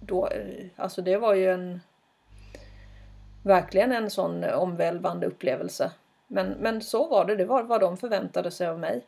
[0.00, 1.80] Då, eh, alltså det var ju en
[3.48, 5.92] verkligen en sån omvälvande upplevelse.
[6.28, 9.06] Men, men så var det, det var vad de förväntade sig av mig.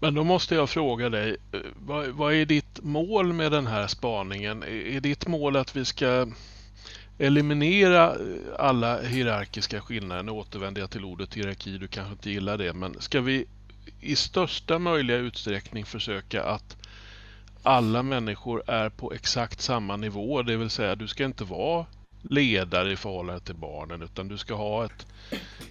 [0.00, 3.86] Men då måste jag fråga dig, eh, vad, vad, är ditt mål med den här
[3.86, 4.62] spaningen?
[4.62, 6.26] Är ditt mål att vi ska
[7.18, 8.18] eliminera eh,
[8.58, 10.22] alla hierarkiska skillnader?
[10.22, 13.46] Nu återvänder jag till ordet hierarki, du kanske inte gillar det, men ska vi
[14.00, 16.76] i största möjliga utsträckning försöka att
[17.62, 21.86] alla människor är på exakt samma nivå, det vill säga du ska inte vara
[22.22, 25.06] ledare i förhållande till barnen utan du ska ha ett,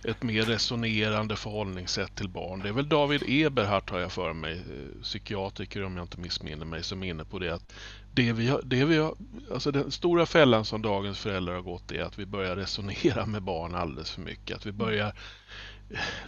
[0.03, 2.59] ett mer resonerande förhållningssätt till barn.
[2.59, 6.65] Det är väl David Eberhardt har jag för mig, eh, psykiatriker om jag inte missminner
[6.65, 7.73] mig, som är inne på det att
[8.13, 9.15] det vi har, det vi har,
[9.51, 13.43] alltså den stora fällan som dagens föräldrar har gått är att vi börjar resonera med
[13.43, 14.57] barn alldeles för mycket.
[14.57, 15.13] Att vi börjar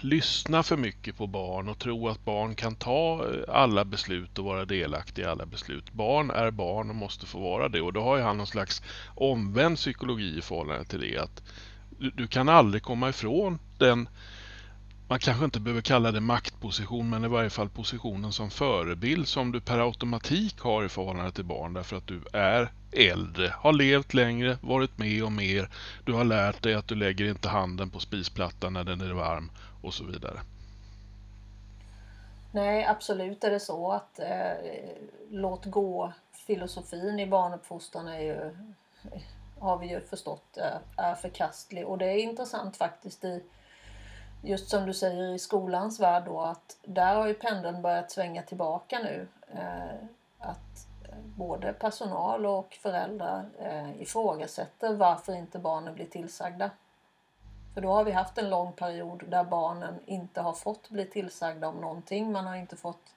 [0.01, 4.45] lyssna för mycket på barn och tro att barn kan ta eh, alla beslut och
[4.45, 5.93] vara delaktiga i alla beslut.
[5.93, 8.81] Barn är barn och måste få vara det och då har ju han någon slags
[9.15, 11.17] omvänd psykologi i förhållande till det.
[11.17, 11.43] att
[11.97, 14.09] Du, du kan aldrig komma ifrån den
[15.13, 19.51] man kanske inte behöver kalla det maktposition men i varje fall positionen som förebild som
[19.51, 24.13] du per automatik har i förhållande till barn därför att du är äldre, har levt
[24.13, 25.69] längre, varit med om mer.
[26.05, 29.51] Du har lärt dig att du lägger inte handen på spisplattan när den är varm
[29.81, 30.39] och så vidare.
[32.51, 34.69] Nej, absolut är det så att eh,
[35.31, 36.13] låt gå
[36.47, 38.55] filosofin i barnuppfostran är ju,
[39.59, 43.43] har vi ju förstått är, är förkastlig och det är intressant faktiskt i
[44.43, 48.43] just som du säger i skolans värld då att där har ju pendeln börjat svänga
[48.43, 49.27] tillbaka nu.
[49.53, 50.07] Eh,
[50.39, 50.87] att
[51.37, 56.69] både personal och föräldrar eh, ifrågasätter varför inte barnen blir tillsagda.
[57.73, 61.67] För då har vi haft en lång period där barnen inte har fått bli tillsagda
[61.67, 62.31] om någonting.
[62.31, 63.13] Man har inte fått,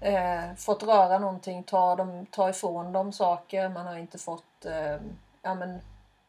[0.00, 3.68] eh, fått röra någonting, ta, dem, ta ifrån dem saker.
[3.68, 4.96] Man har inte fått eh,
[5.42, 5.80] ja, men,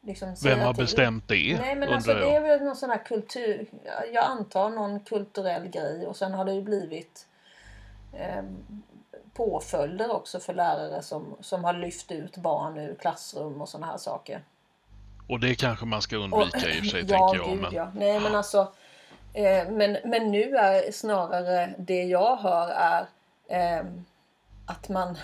[0.02, 1.60] liksom Vem har bestämt det?
[1.62, 3.66] Nej men alltså det är väl någon sån här kultur,
[4.14, 7.28] jag antar någon kulturell grej och sen har det ju blivit
[8.14, 8.44] eh,
[9.34, 13.98] påföljder också för lärare som, som har lyft ut barn ur klassrum och såna här
[13.98, 14.44] saker.
[15.30, 17.50] Och det kanske man ska undvika och, i och för sig ja, tänker jag.
[17.50, 17.74] Gud, men...
[17.74, 17.92] ja.
[17.96, 18.74] Nej men alltså
[19.34, 23.06] eh, men, men nu är snarare det jag hör är
[23.48, 23.86] eh,
[24.66, 25.18] att man,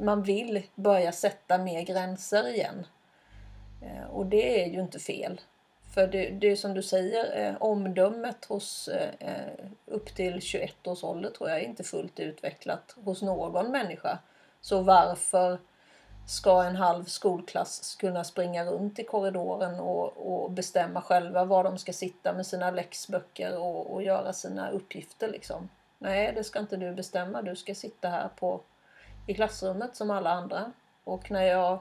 [0.00, 2.86] man vill börja sätta mer gränser igen.
[3.82, 5.40] Eh, och det är ju inte fel.
[5.94, 10.86] För det, det är som du säger, eh, omdömet hos eh, eh upp till 21
[10.86, 14.18] års ålder tror jag är inte fullt utvecklat hos någon människa.
[14.60, 15.58] Så varför
[16.26, 21.78] ska en halv skolklass kunna springa runt i korridoren och, och bestämma själva var de
[21.78, 25.68] ska sitta med sina läxböcker och, och göra sina uppgifter liksom?
[25.98, 27.42] Nej, det ska inte du bestämma.
[27.42, 28.60] Du ska sitta här på,
[29.26, 30.72] i klassrummet som alla andra.
[31.04, 31.78] Och när jag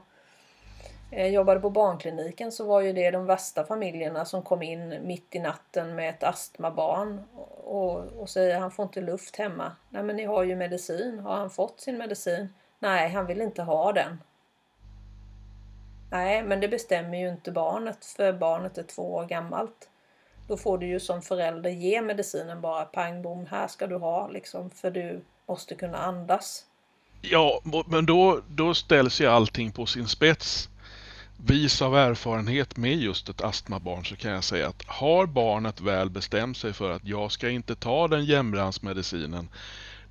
[1.11, 5.35] Eh, jobbade på barnkliniken så var ju det de värsta familjerna som kom in mitt
[5.35, 7.23] i natten med ett astmabarn
[7.63, 9.71] och, och säger han får inte luft hemma.
[9.89, 11.19] Nej men ni har ju medicin.
[11.19, 12.53] Har han fått sin medicin?
[12.79, 14.23] Nej, han vill inte ha den.
[16.11, 19.89] Nej, men det bestämmer ju inte barnet för barnet är två år gammalt.
[20.47, 24.27] Då får du ju som förälder ge medicinen bara pang bom, här ska du ha
[24.27, 26.65] liksom för du måste kunna andas.
[27.21, 30.69] Ja, men då, då ställs ju allting på sin spets
[31.45, 36.09] vis av erfarenhet med just ett astmabarn så kan jag säga att har barnet väl
[36.09, 39.49] bestämt sig för att jag ska inte ta den jämransmedicinen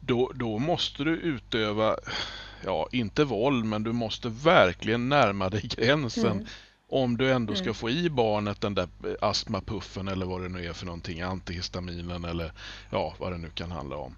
[0.00, 1.96] då, då måste du utöva,
[2.64, 6.46] ja inte våld men du måste verkligen närma dig gränsen mm.
[6.88, 7.74] om du ändå ska mm.
[7.74, 8.88] få i barnet den där
[9.20, 12.52] astmapuffen eller vad det nu är för någonting, antihistaminen eller
[12.90, 14.14] ja vad det nu kan handla om.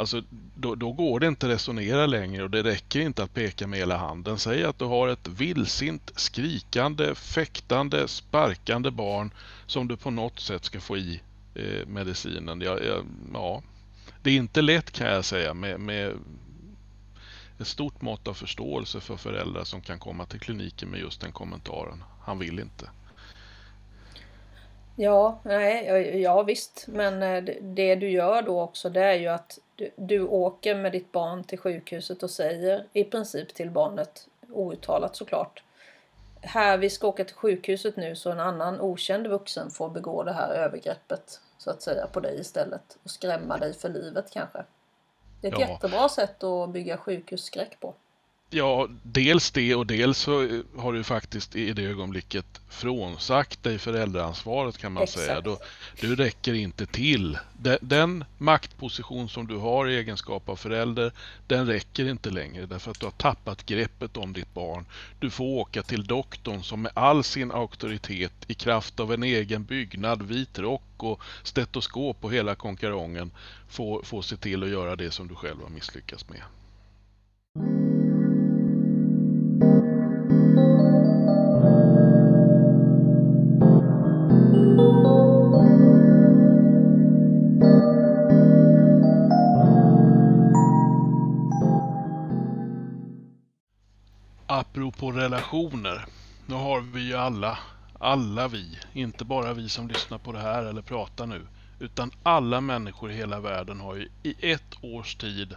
[0.00, 0.22] Alltså,
[0.54, 3.78] då, då, går det inte att resonera längre och det räcker inte att peka med
[3.78, 4.38] hela handen.
[4.38, 9.30] Säg att du har ett vildsint, skrikande, fäktande, sparkande barn
[9.66, 11.20] som du på något sätt ska få i
[11.54, 12.60] eh, medicinen.
[12.60, 13.62] Ja, ja, ja,
[14.22, 16.14] Det är inte lätt kan jag säga med, med
[17.58, 21.32] ett stort mått av förståelse för föräldrar som kan komma till kliniken med just den
[21.32, 22.04] kommentaren.
[22.22, 22.90] Han vill inte.
[24.96, 26.84] Ja, nej, ja visst.
[26.88, 30.92] Men eh, det du gör då också det är ju att du, du åker med
[30.92, 35.62] ditt barn till sjukhuset och säger i princip till barnet, outtalat såklart.
[36.40, 40.32] Här, vi ska åka till sjukhuset nu så en annan okänd vuxen får begå det
[40.32, 44.64] här övergreppet så att säga på dig istället och skrämma dig för livet kanske.
[45.40, 45.68] Det är ett ja.
[45.68, 47.94] jättebra sätt att bygga sjukhusskräck på.
[48.52, 54.78] Ja, dels det och dels så har du faktiskt i det ögonblicket frånsagt dig föräldraansvaret
[54.78, 55.26] kan man Exakt.
[55.26, 55.40] säga.
[55.40, 55.58] Då,
[56.00, 57.38] du räcker inte till.
[57.58, 61.12] Den, den, maktposition som du har i egenskap av förälder,
[61.46, 64.86] den räcker inte längre därför att du har tappat greppet om ditt barn.
[65.18, 69.64] Du får åka till doktorn som med all sin auktoritet i kraft av en egen
[69.64, 73.30] byggnad, vit rock och stetoskop och hela konkarongen
[73.68, 76.42] får, får se till att göra det som du själv har misslyckats med.
[94.80, 96.06] Apropå relationer.
[96.46, 97.58] Nu har vi ju alla,
[97.98, 101.46] alla vi, inte bara vi som lyssnar på det här eller pratar nu,
[101.78, 105.56] utan alla människor i hela världen har ju i ett års tid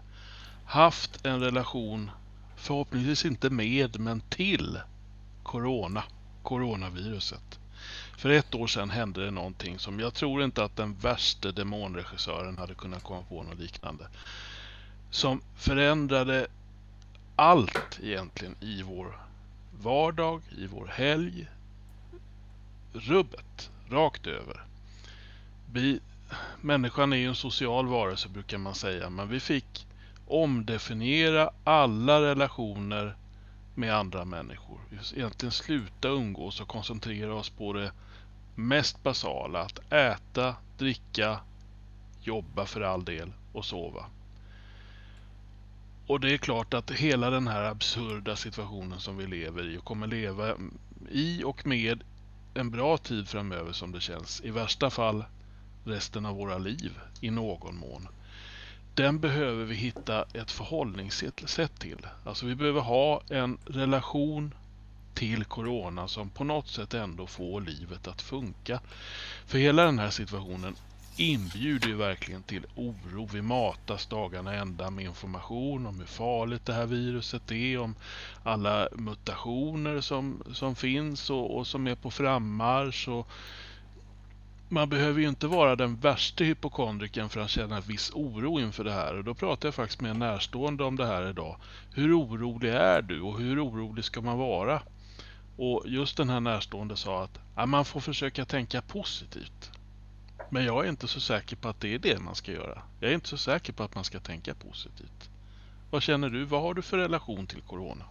[0.66, 2.12] haft en relation
[2.56, 4.80] förhoppningsvis inte med, men till
[5.44, 6.04] Corona,
[6.44, 7.60] coronaviruset.
[8.18, 12.58] För ett år sedan hände det någonting som jag tror inte att den värste demonregissören
[12.58, 14.08] hade kunnat komma på något liknande.
[15.12, 16.48] Som förändrade
[17.36, 19.20] allt egentligen i vår
[19.82, 21.48] vardag, i vår helg.
[22.94, 24.66] Rubbet, rakt över.
[25.72, 26.00] Vi,
[26.62, 29.88] människan är ju en social varelse brukar man säga, men vi fick
[30.28, 33.16] omdefiniera alla relationer
[33.76, 34.80] med andra människor.
[35.16, 37.92] Egentligen sluta umgås och koncentrera oss på det
[38.56, 39.62] mest basala.
[39.62, 41.40] Att äta, dricka,
[42.22, 44.06] jobba för all del och sova.
[46.08, 49.84] Och det är klart att hela den här absurda situationen som vi lever i och
[49.84, 50.56] kommer leva
[51.12, 52.04] i och med
[52.54, 54.42] en bra tid framöver som det känns.
[54.42, 55.26] I värsta fall
[55.86, 58.08] resten av våra liv i någon mån.
[58.96, 62.08] Den behöver vi hitta ett förhållningssätt till.
[62.26, 64.54] Alltså vi behöver ha en relation
[65.14, 68.80] till Corona som på något sätt ändå får livet att funka.
[69.46, 70.76] För hela den här situationen
[71.18, 73.30] inbjuder ju verkligen till oro.
[73.34, 77.96] Vi matas dagarna ända med information om hur farligt det här viruset är, om
[78.44, 83.08] alla mutationer som, som finns och, och som är på frammarsch.
[83.08, 83.28] Och
[84.70, 88.84] man behöver ju inte vara den värsta hypokondriken för att känna en viss oro inför
[88.84, 89.18] det här.
[89.18, 91.58] Och då pratar jag faktiskt med en närstående om det här idag.
[91.94, 94.82] Hur orolig är du och hur orolig ska man vara?
[95.58, 99.73] Och just den här närstående sa att ja, man får försöka tänka positivt.
[100.54, 102.82] Men jag är inte så säker på att det är det man ska göra.
[103.00, 105.30] Jag är inte så säker på att man ska tänka positivt.
[105.92, 106.46] Vad känner du?
[106.46, 108.06] Vad har du för relation till Corona?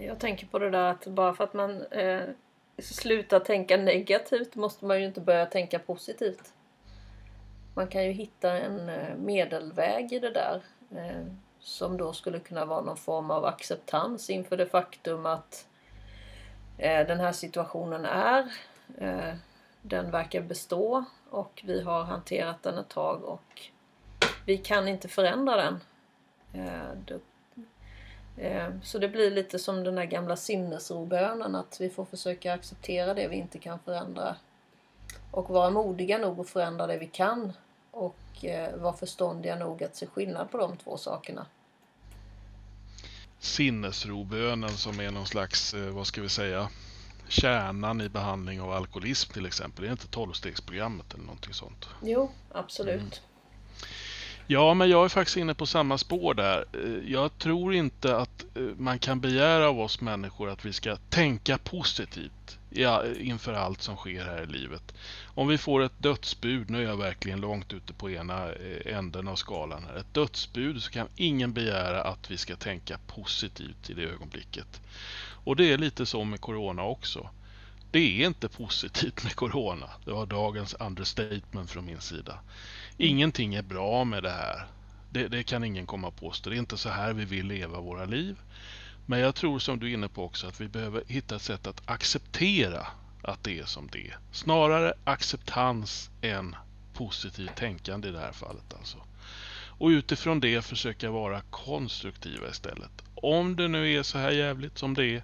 [0.00, 2.22] Jag tänker på det där att bara för att man eh,
[2.78, 6.52] slutar tänka negativt måste man ju inte börja tänka positivt.
[7.74, 10.62] Man kan ju hitta en eh, medelväg i det där.
[10.90, 11.26] Eh,
[11.60, 15.66] som då skulle kunna vara någon form av acceptans inför det faktum att
[16.78, 18.52] eh, den här situationen är
[18.98, 19.34] eh,
[19.88, 23.70] den verkar bestå och vi har hanterat den ett tag och
[24.46, 25.80] vi kan inte förändra den.
[26.52, 26.90] Eh,
[28.36, 33.14] eh, så det blir lite som den där gamla sinnesrobönen att vi får försöka acceptera
[33.14, 34.36] det vi inte kan förändra
[35.30, 37.52] och vara modiga nog att förändra det vi kan
[37.90, 41.46] och eh, vara förståndiga nog att se skillnad på de två sakerna.
[43.38, 46.68] Sinnesrobönen som är någon slags, vad ska vi säga,
[47.28, 49.82] kärnan i behandling av alkoholism till exempel.
[49.82, 51.88] Det är inte tolvstegsprogrammet eller någonting sånt.
[52.02, 53.00] Jo, absolut.
[53.00, 53.10] Mm.
[54.48, 56.64] Ja, men jag är faktiskt inne på samma spår där.
[56.72, 60.96] Eh, jag tror inte att eh, man kan begära av oss människor att vi ska
[60.96, 62.58] tänka positivt
[63.18, 64.94] inför allt som sker här i livet.
[65.34, 69.28] Om vi får ett dödsbud, nu är jag verkligen långt ute på ena eh, änden
[69.28, 69.96] av skalan här.
[69.96, 74.80] Ett dödsbud så kan ingen begära att vi ska tänka positivt i det ögonblicket.
[75.46, 77.30] Och det är lite så med Corona också.
[77.90, 79.90] Det är inte positivt med Corona.
[80.04, 82.38] Det var dagens understatement från min sida.
[82.96, 84.66] Ingenting är bra med det här.
[85.10, 86.50] Det, det kan ingen komma och påstå.
[86.50, 88.36] Det är inte så här vi vill leva våra liv.
[89.06, 91.66] Men jag tror som du är inne på också att vi behöver hitta ett sätt
[91.66, 92.86] att acceptera
[93.22, 94.18] att det är som det är.
[94.32, 96.56] Snarare acceptans än
[96.94, 98.98] positivt tänkande i det här fallet alltså.
[99.78, 103.02] Och utifrån det försöka vara konstruktiva istället.
[103.14, 105.22] Om det nu är så här jävligt som det är,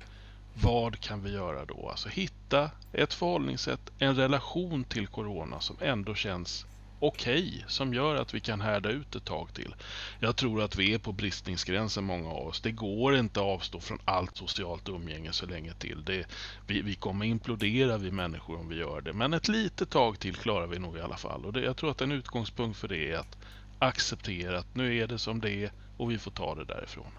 [0.55, 1.89] vad kan vi göra då?
[1.89, 6.67] Alltså hitta ett förhållningssätt, en relation till Corona som ändå känns
[7.03, 9.75] okej, okay, som gör att vi kan härda ut ett tag till.
[10.21, 12.61] Jag tror att vi är på bristningsgränsen många av oss.
[12.61, 16.05] Det går inte att avstå från allt socialt umgänge så länge till.
[16.05, 16.27] Det,
[16.67, 19.13] vi, vi kommer implodera vi människor om vi gör det.
[19.13, 21.45] Men ett litet tag till klarar vi nog i alla fall.
[21.45, 23.39] Och det, jag tror att en utgångspunkt för det är att
[23.79, 27.13] acceptera att nu är det som det är och vi får ta det därifrån.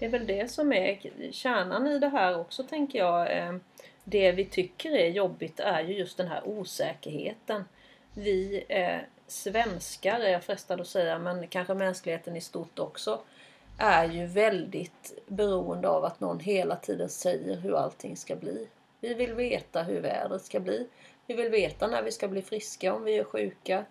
[0.00, 0.98] Det är väl det som är
[1.32, 3.36] kärnan i det här också tänker jag.
[3.36, 3.60] Ehm,
[4.04, 7.64] det vi tycker är jobbigt är ju just den här osäkerheten.
[8.14, 13.20] Vi eh, svenskar, är jag frestad att säga, men kanske mänskligheten i stort också,
[13.78, 18.66] är ju väldigt beroende av att någon hela tiden säger hur allting ska bli.
[19.00, 20.86] Vi vill veta hur vädret ska bli.
[21.26, 23.84] Vi vill veta när vi ska bli friska om vi är sjuka.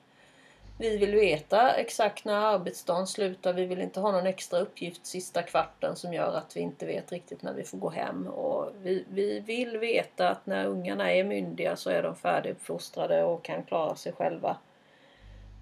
[0.81, 3.53] Vi vill veta exakt när arbetsdagen slutar.
[3.53, 7.11] Vi vill inte ha någon extra uppgift sista kvarten som gör att vi inte vet
[7.11, 8.27] riktigt när vi får gå hem.
[8.27, 13.43] Och vi, vi vill veta att när ungarna är myndiga så är de färdiguppfostrade och
[13.43, 14.57] kan klara sig själva.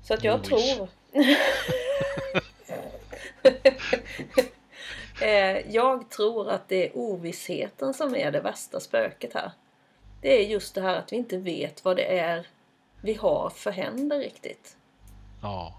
[0.03, 0.89] Så att jag tror...
[5.22, 9.51] Eh, jag tror att det är ovissheten som är det värsta spöket här.
[10.22, 12.47] Det är just det här att vi inte vet vad det är
[13.01, 14.76] vi har för händer riktigt.
[15.42, 15.76] Ja.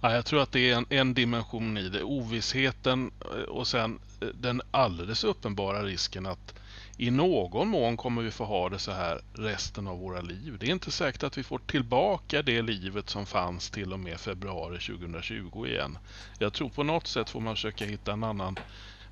[0.00, 2.02] Ja, jag tror att det är en, en dimension i det.
[2.02, 6.54] Ovissheten eh, och sen eh, den alldeles uppenbara risken att
[6.96, 10.56] i någon mån kommer vi få ha det så här resten av våra liv.
[10.60, 14.20] Det är inte säkert att vi får tillbaka det livet som fanns till och med
[14.20, 15.98] februari 2020 igen.
[16.38, 18.58] Jag tror på något sätt får man försöka hitta en annan,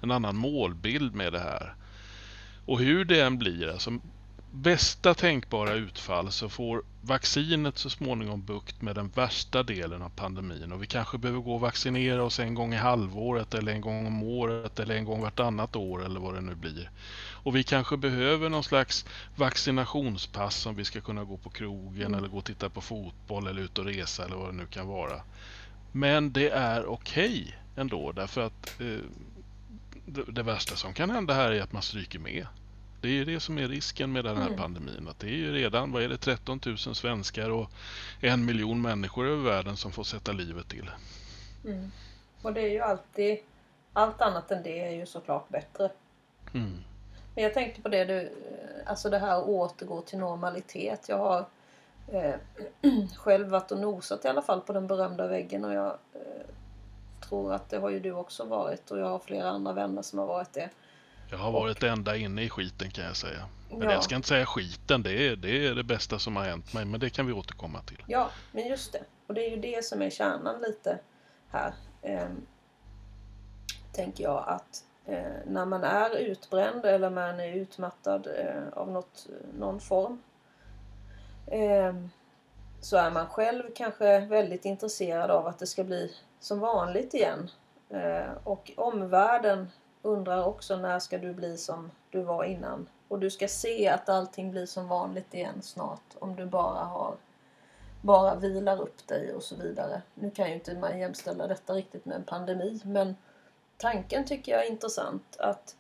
[0.01, 1.75] en annan målbild med det här.
[2.67, 3.99] Och hur det än blir, alltså
[4.53, 10.73] bästa tänkbara utfall så får vaccinet så småningom bukt med den värsta delen av pandemin
[10.73, 14.07] och vi kanske behöver gå och vaccinera oss en gång i halvåret eller en gång
[14.07, 16.91] om året eller en gång vartannat år eller vad det nu blir.
[17.43, 22.15] Och vi kanske behöver någon slags vaccinationspass om vi ska kunna gå på krogen mm.
[22.15, 24.87] eller gå och titta på fotboll eller ut och resa eller vad det nu kan
[24.87, 25.23] vara.
[25.93, 28.99] Men det är okej okay ändå därför att eh,
[30.07, 32.47] det, det, värsta som kan hända här är att man stryker med.
[33.01, 34.59] Det är ju det som är risken med den här mm.
[34.59, 35.09] pandemin.
[35.11, 37.71] Att det är ju redan, vad är det, 13 000 svenskar och
[38.21, 40.91] en miljon människor över världen som får sätta livet till.
[41.65, 41.91] Mm.
[42.43, 43.39] Och det är ju alltid,
[43.93, 45.91] allt annat än det är ju såklart bättre.
[46.55, 46.79] Mm.
[47.35, 48.31] Men jag tänkte på det du,
[48.87, 51.09] alltså det här att återgå till normalitet.
[51.09, 51.47] Jag har
[52.09, 52.35] eh,
[53.17, 56.47] själv varit och nosat i alla fall på den berömda väggen och jag eh,
[57.29, 60.19] tror att det har ju du också varit och jag har flera andra vänner som
[60.19, 60.71] har varit det.
[61.31, 63.49] Jag har varit ända inne i skiten kan jag säga.
[63.71, 63.93] Men ja.
[63.93, 66.85] jag ska inte säga skiten, det är, det är det bästa som har hänt mig.
[66.85, 68.05] Men det kan vi återkomma till.
[68.07, 69.05] Ja, men just det.
[69.27, 70.99] Och det är ju det som är kärnan lite
[71.51, 71.73] här.
[72.03, 72.29] Eh,
[73.93, 79.27] tänker jag att eh, när man är utbränd eller man är utmattad eh, av något,
[79.59, 80.23] någon form.
[81.47, 81.95] Eh,
[82.81, 87.51] så är man själv kanske väldigt intresserad av att det ska bli som vanligt igen.
[87.91, 89.69] Eh, och omvärlden
[90.03, 92.89] undrar också när ska du bli som du var innan.
[93.09, 97.15] Och du ska se att allting blir som vanligt igen snart om du bara har
[98.03, 100.03] bara vilar upp dig och så vidare.
[100.15, 103.17] Nu kan ju inte man jämställa detta riktigt med en pandemi men
[103.77, 105.77] tanken tycker jag är intressant att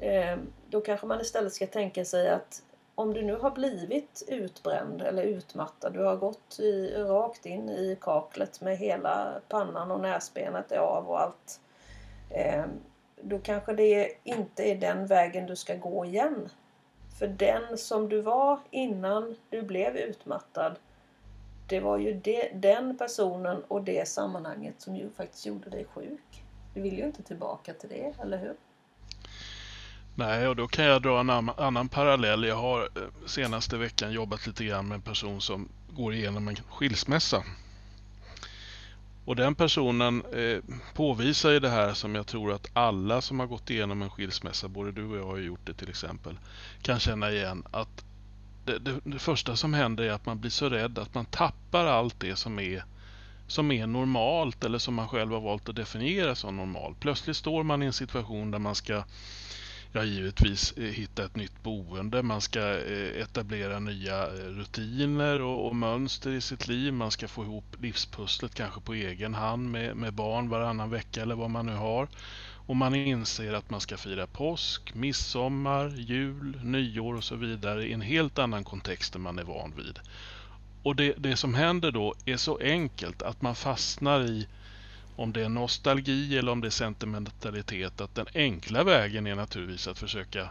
[0.00, 0.36] eh,
[0.70, 2.62] då kanske man istället ska tänka sig att
[2.94, 7.98] om du nu har blivit utbränd eller utmattad, du har gått i, rakt in i
[8.00, 11.60] kaklet med hela pannan och näsbenet är av och allt.
[12.30, 12.64] Eh,
[13.22, 16.48] då kanske det inte är den vägen du ska gå igen.
[17.18, 20.78] För den som du var innan du blev utmattad,
[21.68, 26.44] det var ju det, den personen och det sammanhanget som ju faktiskt gjorde dig sjuk.
[26.74, 28.54] Du vill ju inte tillbaka till det, eller hur?
[30.14, 32.44] Nej, och då kan jag dra en annan parallell.
[32.44, 36.56] Jag har eh, senaste veckan jobbat lite grann med en person som går igenom en
[36.56, 37.42] skilsmässa.
[39.28, 40.58] Och den personen eh,
[40.94, 44.68] påvisar ju det här som jag tror att alla som har gått igenom en skilsmässa,
[44.68, 46.38] både du och jag har gjort det till exempel,
[46.82, 48.04] kan känna igen att
[48.64, 51.86] det, det, det, första som händer är att man blir så rädd att man tappar
[51.86, 52.84] allt det som är,
[53.46, 57.00] som är normalt eller som man själv har valt att definiera som normalt.
[57.00, 59.04] Plötsligt står man i en situation där man ska
[59.92, 62.22] ja, givetvis eh, hitta ett nytt boende.
[62.22, 66.92] Man ska eh, etablera nya eh, rutiner och, och, mönster i sitt liv.
[66.92, 71.34] Man ska få ihop livspusslet kanske på egen hand med, med barn varannan vecka eller
[71.34, 72.08] vad man nu har.
[72.66, 77.92] Och man inser att man ska fira påsk, midsommar, jul, nyår och så vidare i
[77.92, 79.98] en helt annan kontext än man är van vid.
[80.82, 84.48] Och det, det som händer då är så enkelt att man fastnar i
[85.18, 89.88] om det är nostalgi eller om det är sentimentalitet, att den enkla vägen är naturligtvis
[89.88, 90.48] att försöka eh,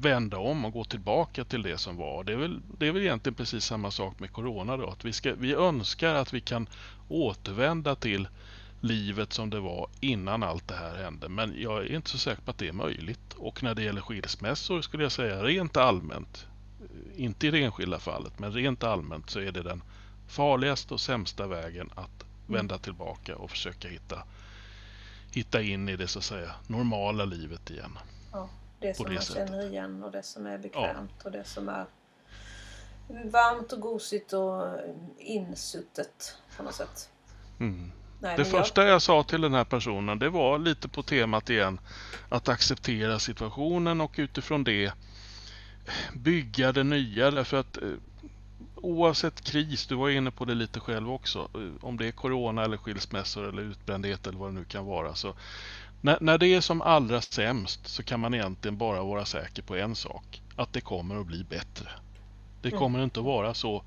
[0.00, 2.24] vända om och gå tillbaka till det som var.
[2.24, 5.12] Det är väl, det är väl egentligen precis samma sak med Corona då, att vi,
[5.12, 6.68] ska, vi önskar att vi kan
[7.08, 8.28] återvända till
[8.80, 11.28] livet som det var innan allt det här hände.
[11.28, 13.34] Men jag är inte så säker på att det är möjligt.
[13.36, 16.46] Och när det gäller skilsmässor skulle jag säga rent allmänt,
[16.80, 19.82] eh, inte i det enskilda fallet, men rent allmänt så är det den
[20.28, 24.22] farligaste och sämsta vägen att vända tillbaka och försöka hitta,
[25.32, 27.98] hitta in i det så att säga normala livet igen.
[28.32, 28.48] Ja,
[28.80, 29.48] det som det man sättet.
[29.48, 31.24] känner igen och det som är bekvämt ja.
[31.24, 31.86] och det som är
[33.24, 34.62] varmt och gosigt och
[35.18, 37.10] insuttet på något sätt.
[37.60, 37.92] Mm.
[38.20, 38.90] Nej, det första jag...
[38.90, 41.80] jag sa till den här personen det var lite på temat igen
[42.28, 44.92] att acceptera situationen och utifrån det
[46.14, 47.88] bygga det nya därför att eh,
[48.84, 51.48] oavsett kris, du var inne på det lite själv också,
[51.80, 55.14] om det är corona eller skilsmässor eller utbrändhet eller vad det nu kan vara.
[55.14, 55.34] Så
[56.00, 59.76] när, när det är som allra sämst så kan man egentligen bara vara säker på
[59.76, 61.88] en sak, att det kommer att bli bättre.
[62.62, 62.78] Det mm.
[62.78, 63.82] kommer inte att vara så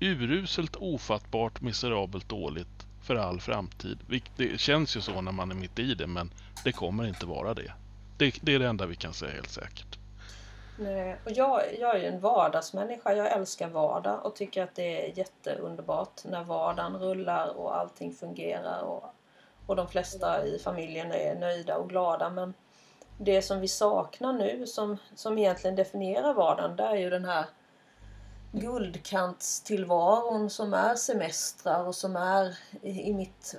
[0.00, 3.98] uruselt, ofattbart, miserabelt dåligt för all framtid.
[4.36, 6.30] Det känns ju så när man är mitt i det, men
[6.64, 7.72] det kommer inte vara det.
[8.16, 9.97] Det, det är det enda vi kan säga helt säkert.
[10.80, 13.12] Nej, och jag, jag är ju en vardagsmänniska.
[13.12, 18.82] Jag älskar vardag och tycker att det är jätteunderbart när vardagen rullar och allting fungerar
[18.82, 19.04] och,
[19.66, 22.30] och de flesta i familjen är nöjda och glada.
[22.30, 22.54] Men
[23.18, 27.44] det som vi saknar nu som, som egentligen definierar vardagen det är ju den här
[28.60, 33.54] guldkantstillvaron som är semestrar och som är i mitt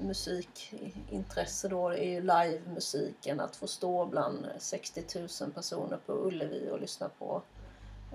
[0.00, 3.40] musikintresse då är ju livemusiken.
[3.40, 5.04] Att få stå bland 60
[5.40, 7.42] 000 personer på Ullevi och lyssna på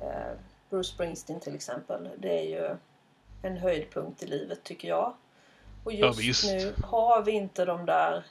[0.01, 0.37] eh,
[0.69, 2.09] Bruce Springsteen till exempel.
[2.17, 2.75] Det är ju
[3.41, 5.13] en höjdpunkt i livet tycker jag.
[5.83, 8.25] Och just ja, nu har vi inte de där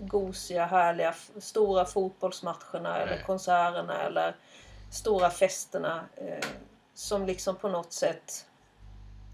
[0.00, 3.02] gosiga, härliga, stora fotbollsmatcherna Nej.
[3.02, 4.36] eller konserterna eller
[4.90, 6.04] stora festerna.
[6.94, 8.46] Som liksom på något sätt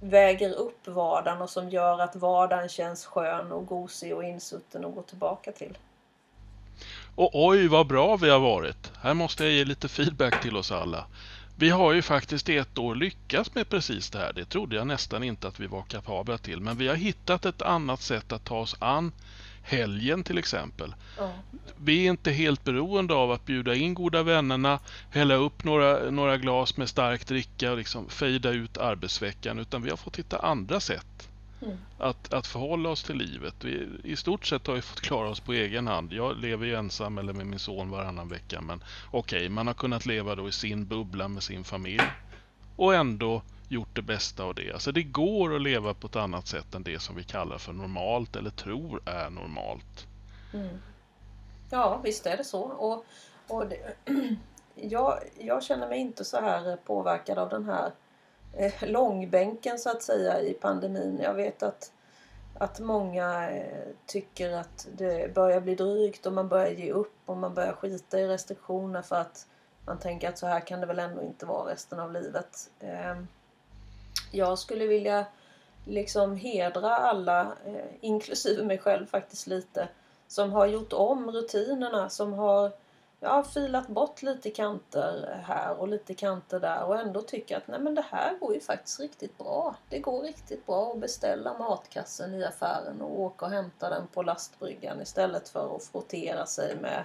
[0.00, 4.94] väger upp vardagen och som gör att vardagen känns skön och gosig och insutten att
[4.94, 5.78] gå tillbaka till.
[7.14, 8.92] Och oj vad bra vi har varit!
[9.02, 11.06] Här måste jag ge lite feedback till oss alla.
[11.56, 14.32] Vi har ju faktiskt i ett år lyckats med precis det här.
[14.32, 16.60] Det trodde jag nästan inte att vi var kapabla till.
[16.60, 19.12] Men vi har hittat ett annat sätt att ta oss an
[19.68, 20.94] helgen till exempel.
[21.18, 21.32] Ja.
[21.76, 24.78] Vi är inte helt beroende av att bjuda in goda vännerna,
[25.10, 29.90] hälla upp några, några glas med stark dricka och liksom fejda ut arbetsveckan utan vi
[29.90, 31.28] har fått hitta andra sätt
[31.62, 31.76] mm.
[31.98, 33.54] att, att förhålla oss till livet.
[33.60, 36.12] Vi, I stort sett har vi fått klara oss på egen hand.
[36.12, 39.74] Jag lever ju ensam eller med min son varannan vecka men okej, okay, man har
[39.74, 42.02] kunnat leva då i sin bubbla med sin familj
[42.76, 44.72] och ändå gjort det bästa av det.
[44.72, 47.72] Alltså det går att leva på ett annat sätt än det som vi kallar för
[47.72, 50.06] normalt eller tror är normalt.
[50.54, 50.78] Mm.
[51.70, 52.62] Ja, visst är det så.
[52.62, 53.04] Och,
[53.48, 53.94] och det,
[54.74, 57.92] jag, jag känner mig inte så här påverkad av den här
[58.52, 61.20] eh, långbänken så att säga i pandemin.
[61.22, 61.92] Jag vet att,
[62.58, 67.36] att många eh, tycker att det börjar bli drygt och man börjar ge upp och
[67.36, 69.46] man börjar skita i restriktioner för att
[69.86, 72.70] man tänker att så här kan det väl ändå inte vara resten av livet.
[72.80, 73.16] Eh,
[74.32, 75.26] jag skulle vilja
[75.84, 79.88] liksom hedra alla, eh, inklusive mig själv faktiskt lite,
[80.26, 82.72] som har gjort om rutinerna, som har
[83.20, 87.80] ja, filat bort lite kanter här och lite kanter där och ändå tycker att nej
[87.80, 89.74] men det här går ju faktiskt riktigt bra.
[89.88, 94.22] Det går riktigt bra att beställa matkassen i affären och åka och hämta den på
[94.22, 97.04] lastbryggan istället för att frottera sig med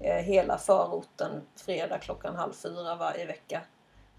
[0.00, 3.62] eh, hela förorten fredag klockan halv fyra varje vecka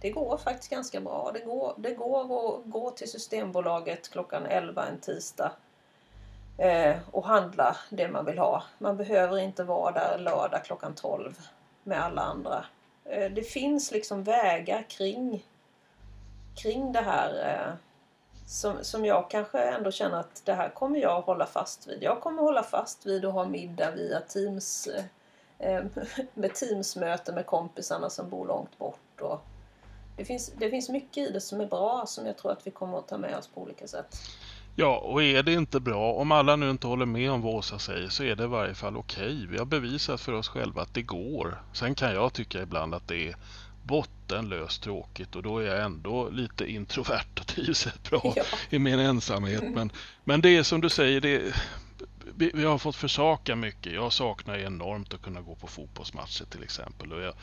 [0.02, 1.32] det går faktiskt ganska bra.
[1.34, 5.52] Det går, det går att gå till Systembolaget klockan 11 en tisdag
[6.58, 8.64] eh, och handla det man vill ha.
[8.78, 11.40] Man behöver inte vara där lördag klockan 12
[11.84, 12.66] med alla andra.
[13.06, 15.46] Eh, det finns liksom vägar kring,
[16.56, 17.74] kring det här eh,
[18.46, 22.04] som, som jag kanske ändå känner att det här kommer jag hålla fast vid.
[22.04, 24.90] Jag kommer hålla fast vid att ha middag via Teams
[25.60, 25.84] eh,
[26.34, 29.22] med Teamsmöte med kompisarna som bor långt bort.
[29.22, 29.42] Och,
[30.20, 32.72] det finns, det finns mycket i det som är bra som jag tror att vi
[32.72, 34.18] kommer att ta med oss på olika sätt.
[34.76, 37.80] Ja, och är det inte bra, om alla nu inte håller med om vad Åsa
[37.80, 39.36] säger, så är det i varje fall okej.
[39.36, 39.48] Okay.
[39.48, 41.64] Vi har bevisat för oss själva att det går.
[41.74, 43.36] Sen kan jag tycka ibland att det är
[43.84, 48.44] bottenlöst tråkigt och då är jag ändå lite introvert och trivs bra ja.
[48.70, 49.64] i min ensamhet.
[49.74, 49.92] Men,
[50.24, 51.54] men det är som du säger, det,
[52.36, 53.94] vi, vi, har fått försaka mycket.
[53.94, 57.14] Jag saknar enormt att kunna gå på fotbollsmatcher till exempel.
[57.14, 57.34] Och jag,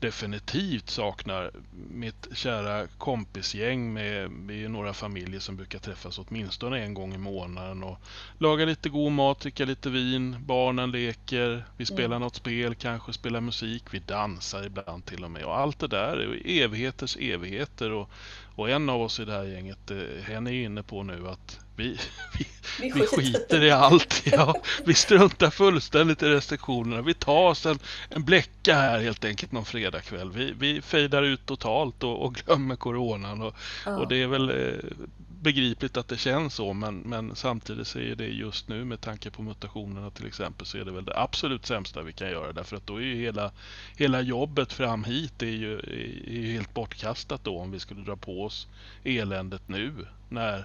[0.00, 1.50] definitivt saknar
[1.90, 7.82] mitt kära kompisgäng med, med några familjer som brukar träffas åtminstone en gång i månaden
[7.82, 7.98] och
[8.38, 12.20] laga lite god mat, dricka lite vin, barnen leker, vi spelar mm.
[12.20, 16.16] något spel, kanske spelar musik, vi dansar ibland till och med och allt det där
[16.16, 18.10] är evigheters evigheter och,
[18.54, 21.60] och en av oss i det här gänget, eh, hen är inne på nu att
[21.78, 21.98] vi,
[22.38, 22.46] vi,
[22.80, 24.22] vi, vi skiter i allt.
[24.24, 24.54] Ja.
[24.84, 27.02] Vi struntar fullständigt i restriktionerna.
[27.02, 30.30] Vi tar oss en, en bläcka här helt enkelt någon fredagkväll.
[30.30, 33.42] Vi, vi fejdar ut totalt och, och glömmer coronan.
[33.42, 33.54] Och,
[33.86, 33.96] ja.
[33.96, 35.06] och det är väl eh,
[35.40, 39.30] begripligt att det känns så men, men samtidigt så är det just nu med tanke
[39.30, 42.76] på mutationerna till exempel så är det väl det absolut sämsta vi kan göra därför
[42.76, 43.52] att då är ju hela,
[43.96, 48.44] hela jobbet fram hit är ju, är helt bortkastat då om vi skulle dra på
[48.44, 48.66] oss
[49.04, 49.92] eländet nu
[50.28, 50.64] när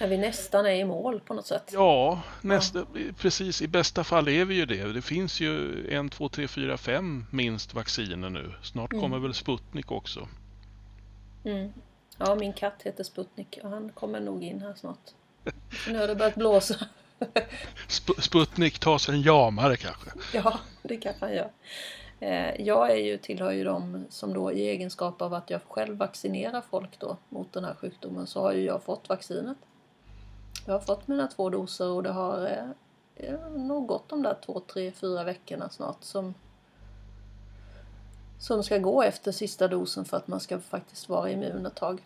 [0.00, 1.70] när vi nästan är i mål på något sätt.
[1.72, 3.00] Ja, nästa, ja.
[3.18, 3.62] precis.
[3.62, 4.92] I bästa fall är vi ju det.
[4.92, 8.54] Det finns ju en, två, tre, fyra, fem minst vacciner nu.
[8.62, 9.02] Snart mm.
[9.02, 10.28] kommer väl Sputnik också.
[11.44, 11.72] Mm.
[12.18, 15.10] Ja, min katt heter Sputnik och han kommer nog in här snart.
[15.88, 16.74] Nu har det börjat blåsa.
[17.96, 20.10] Sp Sputnik tar sig en jamare kanske?
[20.34, 21.50] Ja, det kanske han gör.
[22.20, 25.96] Eh, jag är ju, tillhör ju de som då i egenskap av att jag själv
[25.96, 29.56] vaccinerar folk då mot den här sjukdomen så har ju jag fått vaccinet.
[30.66, 32.64] Jag har fått mina två doser och det har
[33.16, 36.34] eh, nog gått de där två, tre, fyra veckorna snart som
[38.40, 42.02] som ska gå efter sista dosen för att man ska faktiskt vara immun ett tag.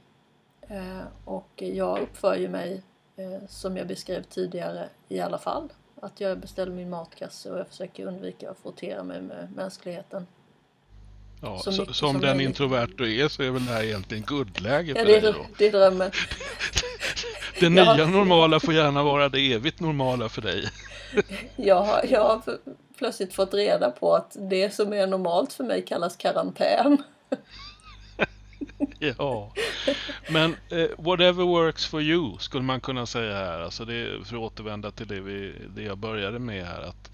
[0.60, 2.82] Eh, och jag uppför ju mig
[3.16, 5.72] eh, som jag beskrev tidigare i alla fall.
[6.00, 10.26] Att jag beställer min matkasse och jag försöker undvika att frottera mig med mänskligheten.
[11.42, 12.48] Ja, Så som som den möjligt.
[12.48, 15.46] introvert du är så är väl det här egentligen guldläge Ja, för det, dig då.
[15.58, 16.10] det är drömmen.
[17.60, 20.68] Det nya normala får gärna vara det evigt normala för dig.
[21.56, 22.40] Jag har, jag har
[22.98, 27.02] plötsligt fått reda på att det som är normalt för mig kallas karantän.
[28.98, 29.52] Ja,
[30.28, 33.60] men eh, whatever works for you skulle man kunna säga här.
[33.60, 36.82] Alltså det, för att återvända till det, vi, det jag började med här.
[36.82, 37.10] Att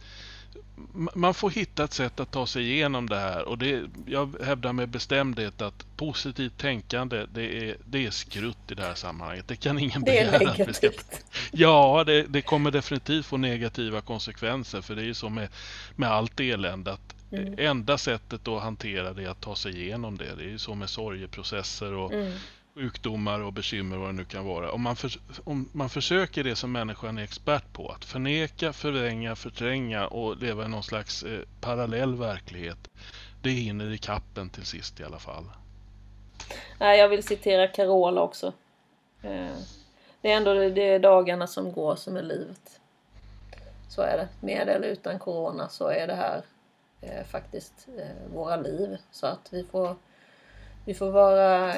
[1.14, 4.72] man får hitta ett sätt att ta sig igenom det här och det, jag hävdar
[4.72, 9.48] med bestämdhet att positivt tänkande det är, det är skrutt i det här sammanhanget.
[9.48, 11.24] Det kan ingen Det är begära att vi ska negativt.
[11.52, 15.48] Ja, det, det kommer definitivt få negativa konsekvenser för det är ju så med,
[15.96, 17.54] med allt elände att Mm.
[17.58, 20.34] enda sättet att hantera det är att ta sig igenom det.
[20.36, 22.32] Det är ju så med sorgeprocesser och Mm
[22.78, 24.72] sjukdomar och bekymmer vad det nu kan vara.
[24.72, 25.10] Om man, för,
[25.44, 30.64] om man försöker det som människan är expert på, att förneka, förvränga, förtränga och leva
[30.64, 32.78] i någon slags eh, parallell verklighet.
[33.42, 35.44] Det hinner i kappen till sist i alla fall.
[36.80, 38.52] Nej, jag vill citera Carola också.
[39.22, 39.54] Eh,
[40.20, 42.80] Det är ändå det- är dagarna som går som är livet.
[43.88, 44.28] Så är det.
[44.46, 46.42] Med eller utan corona så är det här
[47.00, 48.96] eh, faktiskt eh, våra liv.
[49.10, 49.96] Så att vi får,
[50.84, 51.74] vi får vara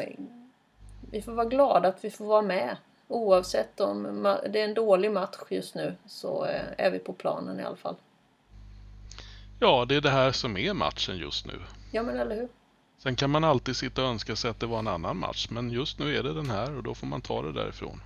[1.11, 2.77] vi får vara glada att vi får vara med.
[3.09, 7.61] Oavsett om det är en dålig match just nu så eh, är vi på planen
[7.61, 7.97] i alla fall.
[9.61, 11.61] Ja, det är det här som är matchen just nu.
[11.93, 12.49] Ja men eller hur?
[12.99, 15.71] Sen kan man alltid sitta och önska sig att det var en annan match, men
[15.71, 18.01] just nu är det den här och då får man ta det därifrån.